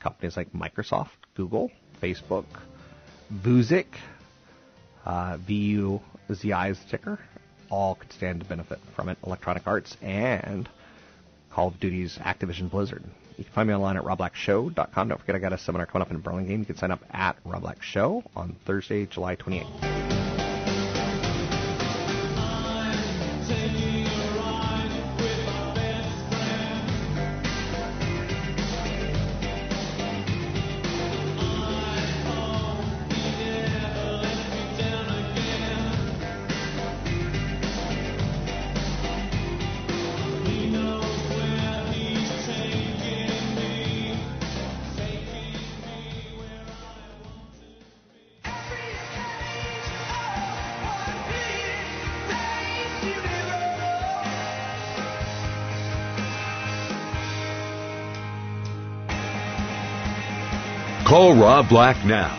Companies 0.00 0.38
like 0.38 0.52
Microsoft, 0.52 1.10
Google, 1.34 1.70
Facebook, 2.02 2.46
Vuzix, 3.32 3.86
uh, 5.04 5.36
is 5.48 6.40
the 6.40 6.76
ticker, 6.90 7.18
all 7.70 7.94
could 7.96 8.12
stand 8.12 8.40
to 8.40 8.46
benefit 8.46 8.78
from 8.96 9.10
it. 9.10 9.18
Electronic 9.26 9.66
Arts 9.66 9.96
and 10.00 10.66
Call 11.50 11.68
of 11.68 11.80
Duty's 11.80 12.16
Activision 12.18 12.70
Blizzard. 12.70 13.04
You 13.38 13.44
can 13.44 13.52
find 13.52 13.68
me 13.68 13.74
online 13.74 13.96
at 13.96 14.02
robblackshow.com. 14.02 15.08
Don't 15.08 15.18
forget 15.18 15.36
I 15.36 15.38
got 15.38 15.52
a 15.52 15.58
seminar 15.58 15.86
coming 15.86 16.02
up 16.02 16.10
in 16.10 16.18
Burlingame. 16.18 16.58
You 16.58 16.66
can 16.66 16.76
sign 16.76 16.90
up 16.90 17.04
at 17.12 17.36
Rob 17.44 17.62
Black 17.62 17.82
Show 17.84 18.24
on 18.34 18.56
Thursday, 18.66 19.06
July 19.06 19.36
28th. 19.36 20.17
Call 61.18 61.34
Rob 61.34 61.68
Black 61.68 62.04
now. 62.04 62.38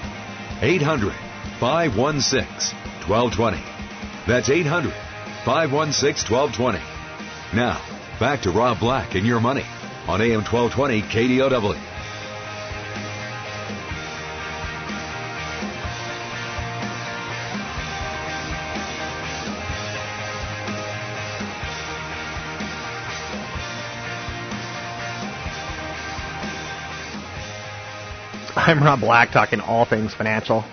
800 0.62 1.14
516 1.60 2.78
1220. 3.10 3.58
That's 4.26 4.50
800 4.50 4.94
516 5.44 6.34
1220. 6.34 6.80
Now, 7.54 7.82
back 8.22 8.44
to 8.44 8.52
Rob 8.52 8.80
Black 8.80 9.16
and 9.16 9.28
your 9.28 9.42
money 9.42 9.66
on 10.08 10.22
AM 10.22 10.46
1220 10.46 11.02
KDOW. 11.02 11.89
I'm 28.70 28.84
Rob 28.84 29.00
Black, 29.00 29.32
talking 29.32 29.62
all 29.62 29.86
things 29.86 30.14
financial, 30.14 30.64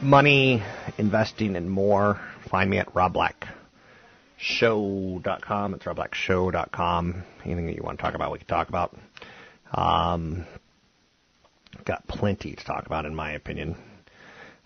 money, 0.00 0.62
investing, 0.96 1.56
and 1.56 1.68
more. 1.68 2.20
Find 2.48 2.70
me 2.70 2.78
at 2.78 2.94
robblackshow.com. 2.94 5.74
It's 5.74 5.84
robblackshow.com. 5.84 7.24
Anything 7.44 7.66
that 7.66 7.74
you 7.74 7.82
want 7.82 7.98
to 7.98 8.02
talk 8.04 8.14
about, 8.14 8.30
we 8.30 8.38
can 8.38 8.46
talk 8.46 8.68
about. 8.68 8.96
Um, 9.72 10.46
got 11.84 12.06
plenty 12.06 12.54
to 12.54 12.64
talk 12.64 12.86
about, 12.86 13.06
in 13.06 13.14
my 13.16 13.32
opinion. 13.32 13.74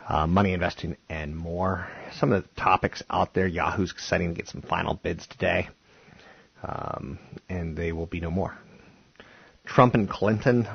Uh, 0.07 0.27
money 0.27 0.53
investing 0.53 0.99
and 1.09 1.35
more. 1.35 1.89
Some 2.13 2.31
of 2.31 2.43
the 2.43 2.49
topics 2.61 3.03
out 3.09 3.33
there. 3.33 3.47
Yahoo's 3.47 3.95
setting 3.97 4.35
to 4.35 4.35
get 4.35 4.49
some 4.49 4.61
final 4.61 4.93
bids 4.93 5.27
today, 5.27 5.71
um, 6.63 7.19
and 7.49 7.75
they 7.75 7.93
will 7.93 8.05
be 8.05 8.21
no 8.21 8.31
more. 8.31 8.55
Trump 9.65 9.95
and 9.95 10.11
Clinton 10.11 10.69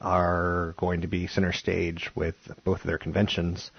are 0.00 0.74
going 0.78 1.02
to 1.02 1.08
be 1.08 1.26
center 1.26 1.52
stage 1.52 2.10
with 2.14 2.36
both 2.64 2.80
of 2.80 2.86
their 2.86 2.98
conventions. 2.98 3.70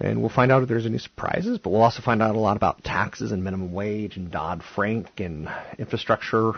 And 0.00 0.20
we'll 0.20 0.28
find 0.28 0.50
out 0.50 0.62
if 0.62 0.68
there's 0.68 0.86
any 0.86 0.98
surprises, 0.98 1.58
but 1.58 1.70
we'll 1.70 1.82
also 1.82 2.02
find 2.02 2.20
out 2.20 2.34
a 2.34 2.40
lot 2.40 2.56
about 2.56 2.82
taxes 2.82 3.30
and 3.30 3.44
minimum 3.44 3.72
wage 3.72 4.16
and 4.16 4.28
Dodd 4.28 4.62
Frank 4.74 5.20
and 5.20 5.48
infrastructure 5.78 6.52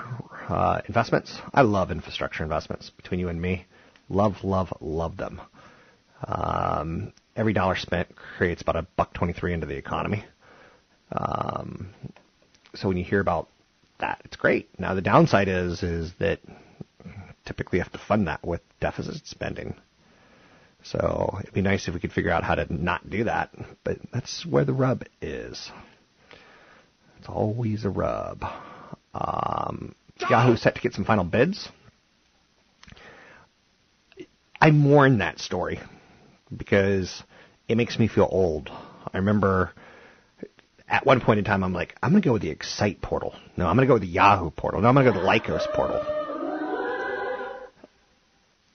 uh, 0.49 0.81
investments. 0.87 1.39
I 1.53 1.61
love 1.61 1.91
infrastructure 1.91 2.45
investments 2.45 2.91
between 2.97 3.21
you 3.21 3.29
and 3.29 3.41
me. 3.41 3.67
Love, 4.09 4.43
love, 4.43 4.73
love 4.81 5.19
them. 5.19 5.43
Um, 6.27 7.13
every 7.37 7.53
dollar 7.53 7.77
spent 7.77 8.17
creates 8.17 8.63
about 8.63 8.77
a 8.77 8.87
buck 8.97 9.13
twenty-three 9.13 9.53
into 9.53 9.67
the 9.67 9.77
economy. 9.77 10.25
Um, 11.13 11.91
so 12.75 12.89
when 12.89 12.97
you 12.97 13.05
hear 13.05 13.21
about 13.21 13.49
that, 14.01 14.23
it's 14.25 14.37
great. 14.37 14.71
Now 14.79 14.95
the 14.95 15.03
downside 15.03 15.49
is 15.49 15.83
is 15.83 16.13
that 16.21 16.41
typically 17.47 17.79
have 17.79 17.93
to 17.93 17.99
fund 17.99 18.27
that 18.29 18.47
with 18.47 18.61
deficit 18.81 19.27
spending. 19.27 19.75
So 20.83 21.39
it'd 21.41 21.55
be 21.55 21.63
nice 21.63 21.89
if 21.89 21.95
we 21.95 22.01
could 22.01 22.13
figure 22.13 22.31
out 22.31 22.45
how 22.45 22.55
to 22.57 22.73
not 22.73 23.09
do 23.09 23.25
that, 23.25 23.51
but 23.83 23.99
that's 24.13 24.45
where 24.45 24.65
the 24.65 24.73
rub 24.73 25.05
is. 25.21 25.71
It's 27.19 27.29
always 27.29 27.85
a 27.85 27.91
rub. 27.91 28.45
Um, 29.15 29.95
Yahoo 30.31 30.57
set 30.57 30.77
to 30.77 30.81
get 30.81 30.93
some 30.93 31.05
final 31.05 31.25
bids. 31.25 31.69
I 34.61 34.71
mourn 34.71 35.19
that 35.19 35.39
story 35.39 35.81
because 36.55 37.23
it 37.69 37.77
makes 37.77 37.99
me 37.99 38.09
feel 38.09 38.29
old. 38.31 38.71
I 39.13 39.19
remember 39.19 39.73
at 40.89 41.05
one 41.05 41.21
point 41.21 41.39
in 41.39 41.45
time, 41.45 41.65
I'm 41.65 41.73
like, 41.73 41.97
I'm 42.03 42.11
going 42.11 42.23
to 42.23 42.29
go 42.29 42.33
with 42.35 42.43
the 42.43 42.51
Excite 42.51 43.03
portal. 43.03 43.35
No, 43.57 43.67
I'm 43.67 43.77
going 43.77 43.87
to 43.87 43.91
go 43.91 43.95
with 43.95 44.03
the 44.03 44.09
Yahoo 44.09 44.51
portal. 44.51 44.81
No, 44.81 44.89
I'm 44.89 44.95
going 44.95 45.07
to 45.07 45.13
go 45.13 45.19
with 45.19 45.27
the 45.27 45.51
Lycos 45.51 45.67
portal 45.75 46.16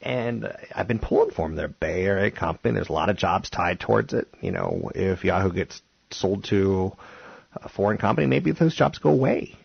and 0.01 0.51
I've 0.75 0.87
been 0.87 0.99
pulling 0.99 1.31
for 1.31 1.47
them. 1.47 1.55
They're 1.55 1.67
a 1.67 1.69
Bay 1.69 2.03
Area 2.03 2.31
company. 2.31 2.73
There's 2.73 2.89
a 2.89 2.93
lot 2.93 3.09
of 3.09 3.17
jobs 3.17 3.49
tied 3.49 3.79
towards 3.79 4.13
it. 4.13 4.27
You 4.41 4.51
know, 4.51 4.91
if 4.95 5.23
Yahoo 5.23 5.51
gets 5.51 5.81
sold 6.09 6.45
to 6.45 6.93
a 7.55 7.69
foreign 7.69 7.97
company, 7.97 8.27
maybe 8.27 8.51
those 8.51 8.75
jobs 8.75 8.97
go 8.97 9.09
away. 9.09 9.55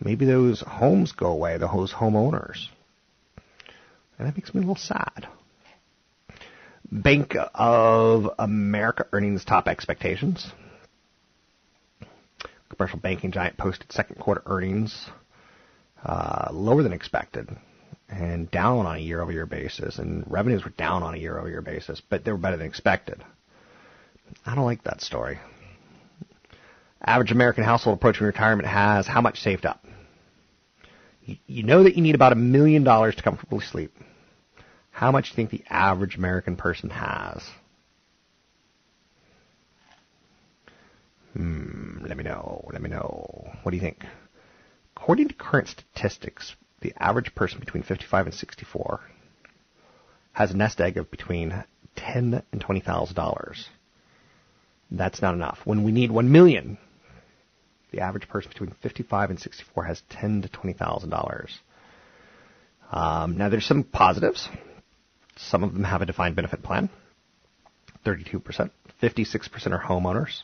Maybe 0.00 0.26
those 0.26 0.60
homes 0.60 1.12
go 1.12 1.28
away, 1.28 1.58
those 1.58 1.92
homeowners. 1.92 2.66
And 4.18 4.26
that 4.28 4.36
makes 4.36 4.52
me 4.52 4.58
a 4.58 4.62
little 4.62 4.76
sad. 4.76 5.28
Bank 6.90 7.34
of 7.54 8.30
America 8.38 9.06
earnings 9.12 9.44
top 9.44 9.68
expectations. 9.68 10.46
Commercial 12.68 12.98
banking 12.98 13.30
giant 13.30 13.56
posted 13.56 13.90
second 13.92 14.16
quarter 14.16 14.42
earnings 14.46 15.06
uh, 16.04 16.48
lower 16.52 16.82
than 16.82 16.92
expected 16.92 17.48
and 18.16 18.50
down 18.50 18.86
on 18.86 18.96
a 18.96 19.00
year 19.00 19.20
over 19.20 19.32
year 19.32 19.46
basis, 19.46 19.98
and 19.98 20.24
revenues 20.30 20.64
were 20.64 20.70
down 20.70 21.02
on 21.02 21.14
a 21.14 21.18
year 21.18 21.38
over 21.38 21.48
year 21.48 21.62
basis, 21.62 22.00
but 22.08 22.24
they 22.24 22.30
were 22.30 22.38
better 22.38 22.56
than 22.56 22.66
expected. 22.66 23.22
I 24.46 24.54
don't 24.54 24.64
like 24.64 24.84
that 24.84 25.00
story. 25.00 25.38
Average 27.04 27.32
American 27.32 27.64
household 27.64 27.98
approaching 27.98 28.26
retirement 28.26 28.68
has 28.68 29.06
how 29.06 29.20
much 29.20 29.40
saved 29.40 29.66
up? 29.66 29.84
You 31.46 31.62
know 31.62 31.82
that 31.84 31.96
you 31.96 32.02
need 32.02 32.14
about 32.14 32.32
a 32.32 32.36
million 32.36 32.84
dollars 32.84 33.14
to 33.16 33.22
comfortably 33.22 33.60
sleep. 33.60 33.92
How 34.90 35.10
much 35.10 35.24
do 35.24 35.30
you 35.30 35.36
think 35.36 35.50
the 35.50 35.64
average 35.68 36.16
American 36.16 36.56
person 36.56 36.90
has? 36.90 37.42
Hmm, 41.32 42.04
let 42.06 42.16
me 42.16 42.22
know. 42.22 42.68
Let 42.72 42.80
me 42.80 42.88
know. 42.90 43.50
What 43.62 43.70
do 43.70 43.76
you 43.76 43.82
think? 43.82 44.04
According 44.96 45.28
to 45.28 45.34
current 45.34 45.68
statistics, 45.68 46.54
the 46.84 46.92
average 47.02 47.34
person 47.34 47.58
between 47.58 47.82
55 47.82 48.26
and 48.26 48.34
64 48.34 49.00
has 50.34 50.50
a 50.50 50.56
nest 50.56 50.80
egg 50.82 50.98
of 50.98 51.10
between 51.10 51.64
ten 51.96 52.42
and 52.52 52.60
twenty 52.60 52.80
thousand 52.80 53.16
dollars. 53.16 53.66
That's 54.90 55.22
not 55.22 55.32
enough. 55.34 55.58
When 55.64 55.82
we 55.82 55.92
need 55.92 56.10
1 56.10 56.30
million, 56.30 56.76
the 57.90 58.00
average 58.00 58.28
person 58.28 58.50
between 58.50 58.72
55 58.82 59.30
and 59.30 59.40
64 59.40 59.84
has 59.84 60.02
ten 60.10 60.42
to 60.42 60.48
$20,000. 60.48 61.48
Um, 62.92 63.38
now 63.38 63.48
there's 63.48 63.64
some 63.64 63.82
positives. 63.82 64.46
Some 65.36 65.64
of 65.64 65.72
them 65.72 65.84
have 65.84 66.02
a 66.02 66.06
defined 66.06 66.36
benefit 66.36 66.62
plan. 66.62 66.90
32%. 68.04 68.70
56% 69.02 69.72
are 69.72 69.82
homeowners. 69.82 70.42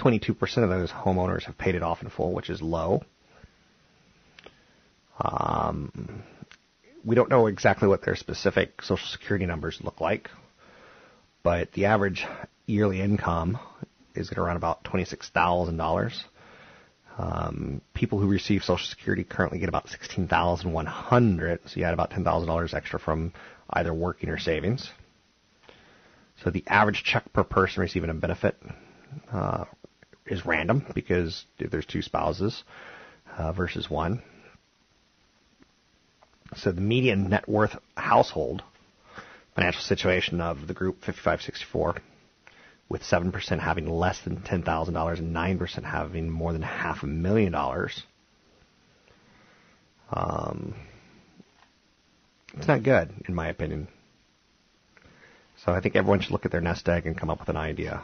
22% 0.00 0.40
of 0.64 0.70
those 0.70 0.90
homeowners 0.90 1.42
have 1.44 1.58
paid 1.58 1.74
it 1.74 1.82
off 1.82 2.02
in 2.02 2.08
full, 2.08 2.32
which 2.32 2.48
is 2.48 2.62
low. 2.62 3.02
Um, 5.20 6.22
we 7.04 7.14
don't 7.14 7.28
know 7.28 7.46
exactly 7.46 7.88
what 7.88 8.02
their 8.02 8.16
specific 8.16 8.82
Social 8.82 9.06
Security 9.06 9.46
numbers 9.46 9.80
look 9.82 10.00
like, 10.00 10.30
but 11.42 11.72
the 11.72 11.86
average 11.86 12.26
yearly 12.66 13.00
income 13.00 13.58
is 14.14 14.30
at 14.32 14.38
around 14.38 14.56
about 14.56 14.84
$26,000. 14.84 16.24
Um, 17.16 17.80
people 17.92 18.18
who 18.18 18.26
receive 18.26 18.64
Social 18.64 18.86
Security 18.86 19.22
currently 19.22 19.58
get 19.58 19.68
about 19.68 19.88
16100 19.88 21.60
so 21.66 21.78
you 21.78 21.84
add 21.84 21.94
about 21.94 22.10
$10,000 22.10 22.74
extra 22.74 22.98
from 22.98 23.32
either 23.70 23.94
working 23.94 24.30
or 24.30 24.38
savings. 24.38 24.90
So 26.42 26.50
the 26.50 26.64
average 26.66 27.04
check 27.04 27.32
per 27.32 27.44
person 27.44 27.82
receiving 27.82 28.10
a 28.10 28.14
benefit 28.14 28.56
uh, 29.32 29.64
is 30.26 30.44
random 30.44 30.84
because 30.94 31.44
there's 31.58 31.86
two 31.86 32.02
spouses 32.02 32.64
uh, 33.38 33.52
versus 33.52 33.88
one. 33.88 34.22
So 36.56 36.72
the 36.72 36.80
median 36.80 37.30
net 37.30 37.48
worth 37.48 37.76
household 37.96 38.62
financial 39.54 39.82
situation 39.82 40.40
of 40.40 40.66
the 40.66 40.74
group 40.74 40.96
5564 41.00 41.96
with 42.88 43.02
7% 43.02 43.60
having 43.60 43.88
less 43.88 44.20
than 44.20 44.38
$10,000 44.38 45.18
and 45.18 45.34
9% 45.34 45.84
having 45.84 46.30
more 46.30 46.52
than 46.52 46.62
half 46.62 47.02
a 47.02 47.06
million 47.06 47.52
dollars. 47.52 48.02
Um, 50.12 50.74
it's 52.56 52.68
not 52.68 52.82
good, 52.82 53.10
in 53.26 53.34
my 53.34 53.48
opinion. 53.48 53.88
So 55.64 55.72
I 55.72 55.80
think 55.80 55.96
everyone 55.96 56.20
should 56.20 56.30
look 56.32 56.44
at 56.44 56.52
their 56.52 56.60
nest 56.60 56.88
egg 56.88 57.06
and 57.06 57.18
come 57.18 57.30
up 57.30 57.40
with 57.40 57.48
an 57.48 57.56
idea 57.56 58.02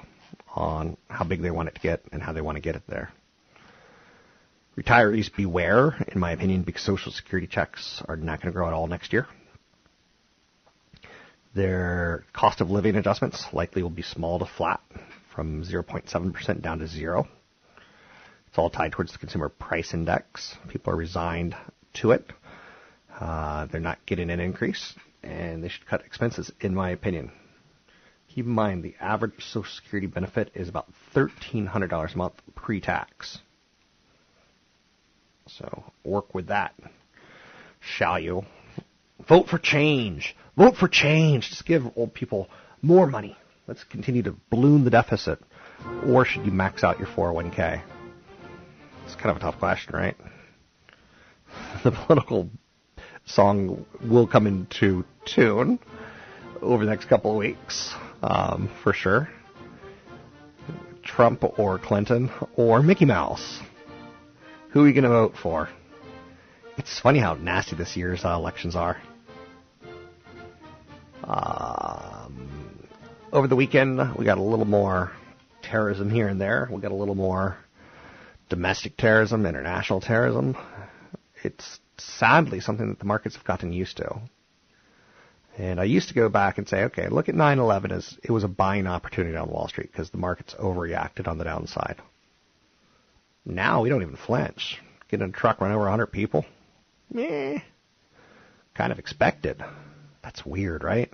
on 0.55 0.96
how 1.09 1.24
big 1.24 1.42
they 1.42 1.51
want 1.51 1.68
it 1.68 1.74
to 1.74 1.80
get 1.80 2.03
and 2.12 2.22
how 2.22 2.32
they 2.32 2.40
want 2.40 2.57
to 2.57 2.61
get 2.62 2.74
it 2.74 2.82
there. 2.88 3.12
Retirees 4.81 5.28
beware, 5.37 5.95
in 6.09 6.18
my 6.18 6.33
opinion, 6.33 6.62
because 6.62 6.83
Social 6.83 7.12
Security 7.12 7.47
checks 7.47 8.03
are 8.09 8.16
not 8.16 8.41
going 8.41 8.51
to 8.51 8.57
grow 8.57 8.66
at 8.66 8.72
all 8.72 8.87
next 8.87 9.12
year. 9.12 9.26
Their 11.55 12.24
cost 12.33 12.62
of 12.62 12.70
living 12.70 12.97
adjustments 12.97 13.45
likely 13.53 13.83
will 13.83 13.91
be 13.91 14.01
small 14.01 14.39
to 14.39 14.47
flat 14.47 14.81
from 15.35 15.64
0.7% 15.64 16.62
down 16.62 16.78
to 16.78 16.87
zero. 16.87 17.28
It's 18.49 18.57
all 18.57 18.70
tied 18.70 18.93
towards 18.93 19.12
the 19.12 19.18
consumer 19.18 19.51
price 19.51 19.93
index. 19.93 20.57
People 20.68 20.95
are 20.95 20.97
resigned 20.97 21.55
to 21.95 22.12
it. 22.12 22.33
Uh, 23.20 23.66
they're 23.66 23.83
not 23.83 23.99
getting 24.07 24.31
an 24.31 24.41
increase, 24.41 24.95
and 25.22 25.62
they 25.62 25.68
should 25.68 25.87
cut 25.87 26.07
expenses, 26.07 26.51
in 26.62 26.74
my 26.74 26.89
opinion. 26.91 27.33
Keep 28.35 28.47
in 28.47 28.53
mind 28.53 28.83
the 28.83 28.95
average 28.99 29.45
Social 29.45 29.70
Security 29.70 30.07
benefit 30.07 30.51
is 30.55 30.70
about 30.70 30.89
$1,300 31.14 32.14
a 32.14 32.16
month 32.16 32.35
pre-tax. 32.55 33.41
So 35.59 35.84
work 36.05 36.34
with 36.34 36.48
that, 36.48 36.74
shall 37.80 38.18
you? 38.18 38.44
Vote 39.28 39.48
for 39.48 39.59
change. 39.59 40.36
Vote 40.57 40.76
for 40.76 40.88
change. 40.88 41.51
Just 41.51 41.66
give 41.66 41.84
old 41.96 42.14
people 42.14 42.48
more 42.82 43.07
money. 43.07 43.36
Let's 43.66 43.84
continue 43.84 44.22
to 44.24 44.34
balloon 44.51 44.84
the 44.84 44.90
deficit. 44.90 45.38
Or 46.07 46.24
should 46.24 46.44
you 46.44 46.53
max 46.53 46.84
out 46.84 46.98
your 46.98 47.09
401k? 47.09 47.82
It's 49.05 49.14
kind 49.14 49.30
of 49.30 49.36
a 49.36 49.40
tough 49.40 49.59
question, 49.59 49.94
right? 49.94 50.16
The 51.82 51.90
political 51.90 52.48
song 53.24 53.86
will 54.03 54.26
come 54.26 54.46
into 54.46 55.05
tune 55.24 55.78
over 56.61 56.84
the 56.84 56.90
next 56.90 57.07
couple 57.07 57.32
of 57.32 57.38
weeks, 57.38 57.94
um, 58.22 58.70
for 58.82 58.92
sure. 58.92 59.28
Trump 61.03 61.42
or 61.59 61.78
Clinton 61.78 62.30
or 62.57 62.82
Mickey 62.82 63.05
Mouse. 63.05 63.61
Who 64.73 64.85
are 64.85 64.87
you 64.87 64.95
going 64.95 65.03
to 65.03 65.11
vote 65.11 65.35
for? 65.43 65.68
It's 66.77 67.01
funny 67.01 67.18
how 67.18 67.35
nasty 67.35 67.75
this 67.75 67.97
year's 67.97 68.25
uh, 68.25 68.35
elections 68.35 68.77
are. 68.77 69.03
Um, 71.25 72.89
over 73.33 73.49
the 73.49 73.57
weekend, 73.57 73.99
we 74.16 74.25
got 74.25 74.39
a 74.39 74.43
little 74.43 74.64
more 74.64 75.11
terrorism 75.61 76.09
here 76.09 76.29
and 76.29 76.41
there. 76.41 76.68
We 76.71 76.81
got 76.81 76.93
a 76.93 76.95
little 76.95 77.16
more 77.16 77.59
domestic 78.49 78.97
terrorism, 78.97 79.45
international 79.45 80.01
terrorism. 80.01 80.57
It's 81.43 81.81
sadly 81.99 82.61
something 82.61 82.91
that 82.91 83.01
the 83.01 83.07
markets 83.07 83.35
have 83.35 83.45
gotten 83.45 83.73
used 83.73 83.97
to. 83.97 84.21
And 85.59 85.81
I 85.81 85.85
used 85.85 86.09
to 86.09 86.14
go 86.14 86.29
back 86.29 86.59
and 86.59 86.68
say, 86.68 86.85
okay, 86.85 87.09
look 87.09 87.29
at 87.29 87.35
9/11 87.35 87.91
as 87.91 88.16
it 88.23 88.31
was 88.31 88.45
a 88.45 88.49
buying 88.49 88.87
opportunity 88.87 89.37
on 89.37 89.51
Wall 89.51 89.66
Street 89.66 89.91
because 89.91 90.11
the 90.11 90.18
markets 90.18 90.55
overreacted 90.55 91.27
on 91.27 91.39
the 91.39 91.45
downside. 91.45 92.01
Now 93.45 93.82
we 93.82 93.88
don't 93.88 94.03
even 94.03 94.16
flinch. 94.16 94.78
Get 95.09 95.20
in 95.20 95.30
a 95.30 95.32
truck, 95.32 95.61
run 95.61 95.72
over 95.72 95.80
100 95.82 96.07
people. 96.07 96.45
Meh. 97.12 97.59
Kind 98.74 98.93
of 98.93 98.99
expected. 98.99 99.62
That's 100.22 100.45
weird, 100.45 100.84
right? 100.84 101.11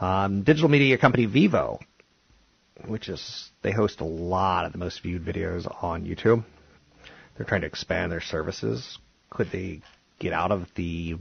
Um, 0.00 0.42
digital 0.42 0.68
media 0.68 0.98
company 0.98 1.26
Vevo, 1.26 1.80
which 2.86 3.08
is 3.08 3.50
they 3.62 3.72
host 3.72 4.00
a 4.00 4.04
lot 4.04 4.64
of 4.64 4.72
the 4.72 4.78
most 4.78 5.02
viewed 5.02 5.24
videos 5.24 5.66
on 5.82 6.04
YouTube. 6.04 6.44
They're 7.36 7.46
trying 7.46 7.62
to 7.62 7.66
expand 7.66 8.12
their 8.12 8.20
services. 8.20 8.98
Could 9.30 9.50
they 9.50 9.80
get 10.18 10.32
out 10.32 10.52
of 10.52 10.68
the 10.74 11.16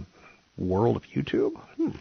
world 0.57 0.97
of 0.97 1.03
YouTube? 1.03 1.59
Hmm. 1.77 1.91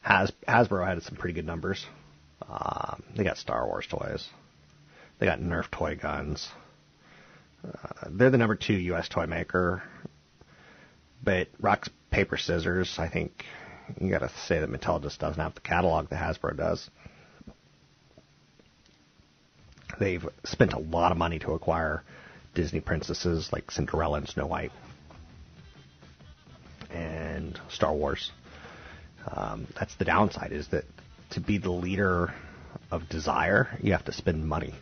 Has, 0.00 0.32
Hasbro 0.48 0.86
had 0.86 1.02
some 1.02 1.16
pretty 1.16 1.34
good 1.34 1.46
numbers. 1.46 1.84
Um, 2.48 3.02
they 3.14 3.22
got 3.22 3.36
Star 3.36 3.66
Wars 3.66 3.86
toys. 3.88 4.28
They 5.20 5.26
got 5.26 5.38
Nerf 5.38 5.70
toy 5.70 5.96
guns. 5.96 6.48
Uh, 7.62 8.08
they're 8.10 8.30
the 8.30 8.38
number 8.38 8.56
two 8.56 8.72
U.S. 8.72 9.08
toy 9.08 9.26
maker. 9.26 9.82
But 11.22 11.48
rocks, 11.60 11.90
paper, 12.10 12.38
scissors, 12.38 12.96
I 12.98 13.08
think 13.08 13.44
you 14.00 14.10
got 14.10 14.20
to 14.20 14.30
say 14.46 14.60
that 14.60 14.70
Mattel 14.70 15.02
just 15.02 15.20
doesn't 15.20 15.40
have 15.40 15.54
the 15.54 15.60
catalog 15.60 16.08
that 16.08 16.18
Hasbro 16.18 16.56
does. 16.56 16.88
They've 19.98 20.26
spent 20.44 20.72
a 20.72 20.78
lot 20.78 21.12
of 21.12 21.18
money 21.18 21.38
to 21.40 21.52
acquire 21.52 22.02
Disney 22.54 22.80
princesses 22.80 23.50
like 23.52 23.70
Cinderella 23.70 24.18
and 24.18 24.28
Snow 24.28 24.46
White 24.46 24.72
and 26.90 27.60
Star 27.68 27.92
Wars. 27.92 28.32
Um, 29.30 29.66
that's 29.78 29.94
the 29.96 30.06
downside 30.06 30.52
is 30.52 30.68
that 30.68 30.84
to 31.30 31.40
be 31.40 31.58
the 31.58 31.70
leader 31.70 32.32
of 32.90 33.08
desire, 33.10 33.68
you 33.82 33.92
have 33.92 34.06
to 34.06 34.12
spend 34.12 34.48
money. 34.48 34.74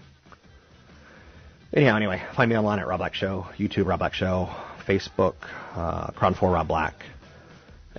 Anyhow, 1.75 1.97
anyway, 1.97 2.23
find 2.35 2.49
me 2.49 2.57
online 2.57 2.79
at 2.79 2.87
Rob 2.87 2.99
Black 2.99 3.15
Show, 3.15 3.47
YouTube 3.59 3.87
Rob 3.87 3.99
Black 3.99 4.15
Show, 4.15 4.49
Facebook, 4.87 5.35
uh, 5.75 6.07
Crown 6.13 6.33
4 6.33 6.51
Rob 6.51 6.67
Black. 6.67 7.05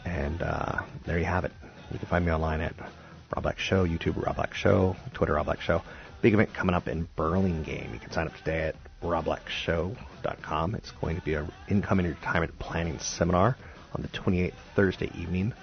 And 0.04 0.42
uh, 0.42 0.80
there 1.06 1.20
you 1.20 1.26
have 1.26 1.46
it. 1.46 1.52
You 1.92 2.00
can 2.00 2.08
find 2.08 2.26
me 2.26 2.32
online 2.32 2.62
at 2.62 2.74
Rob 2.80 3.44
Black 3.44 3.60
Show, 3.60 3.86
YouTube 3.86 4.26
Rob 4.26 4.38
Black 4.38 4.56
Show, 4.56 4.96
Twitter 5.14 5.34
Rob 5.34 5.46
Black 5.46 5.62
Show. 5.62 5.84
Big 6.24 6.34
event 6.34 6.52
coming 6.52 6.74
up 6.74 6.88
in 6.88 7.08
Burlingame. 7.16 7.94
You 7.94 8.00
can 8.00 8.12
sign 8.12 8.26
up 8.26 8.36
today 8.38 8.70
at 8.70 8.76
robblackshow.com. 9.04 10.74
It's 10.74 10.92
going 10.92 11.18
to 11.18 11.22
be 11.22 11.36
an 11.36 11.52
income 11.70 12.00
and 12.00 12.08
retirement 12.08 12.58
planning 12.58 12.98
seminar 12.98 13.56
on 13.94 14.02
the 14.02 14.08
28th 14.08 14.54
Thursday 14.76 15.12
evening 15.16 15.54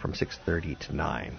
from 0.00 0.14
6:30 0.14 0.78
to 0.80 0.96
9. 0.96 1.38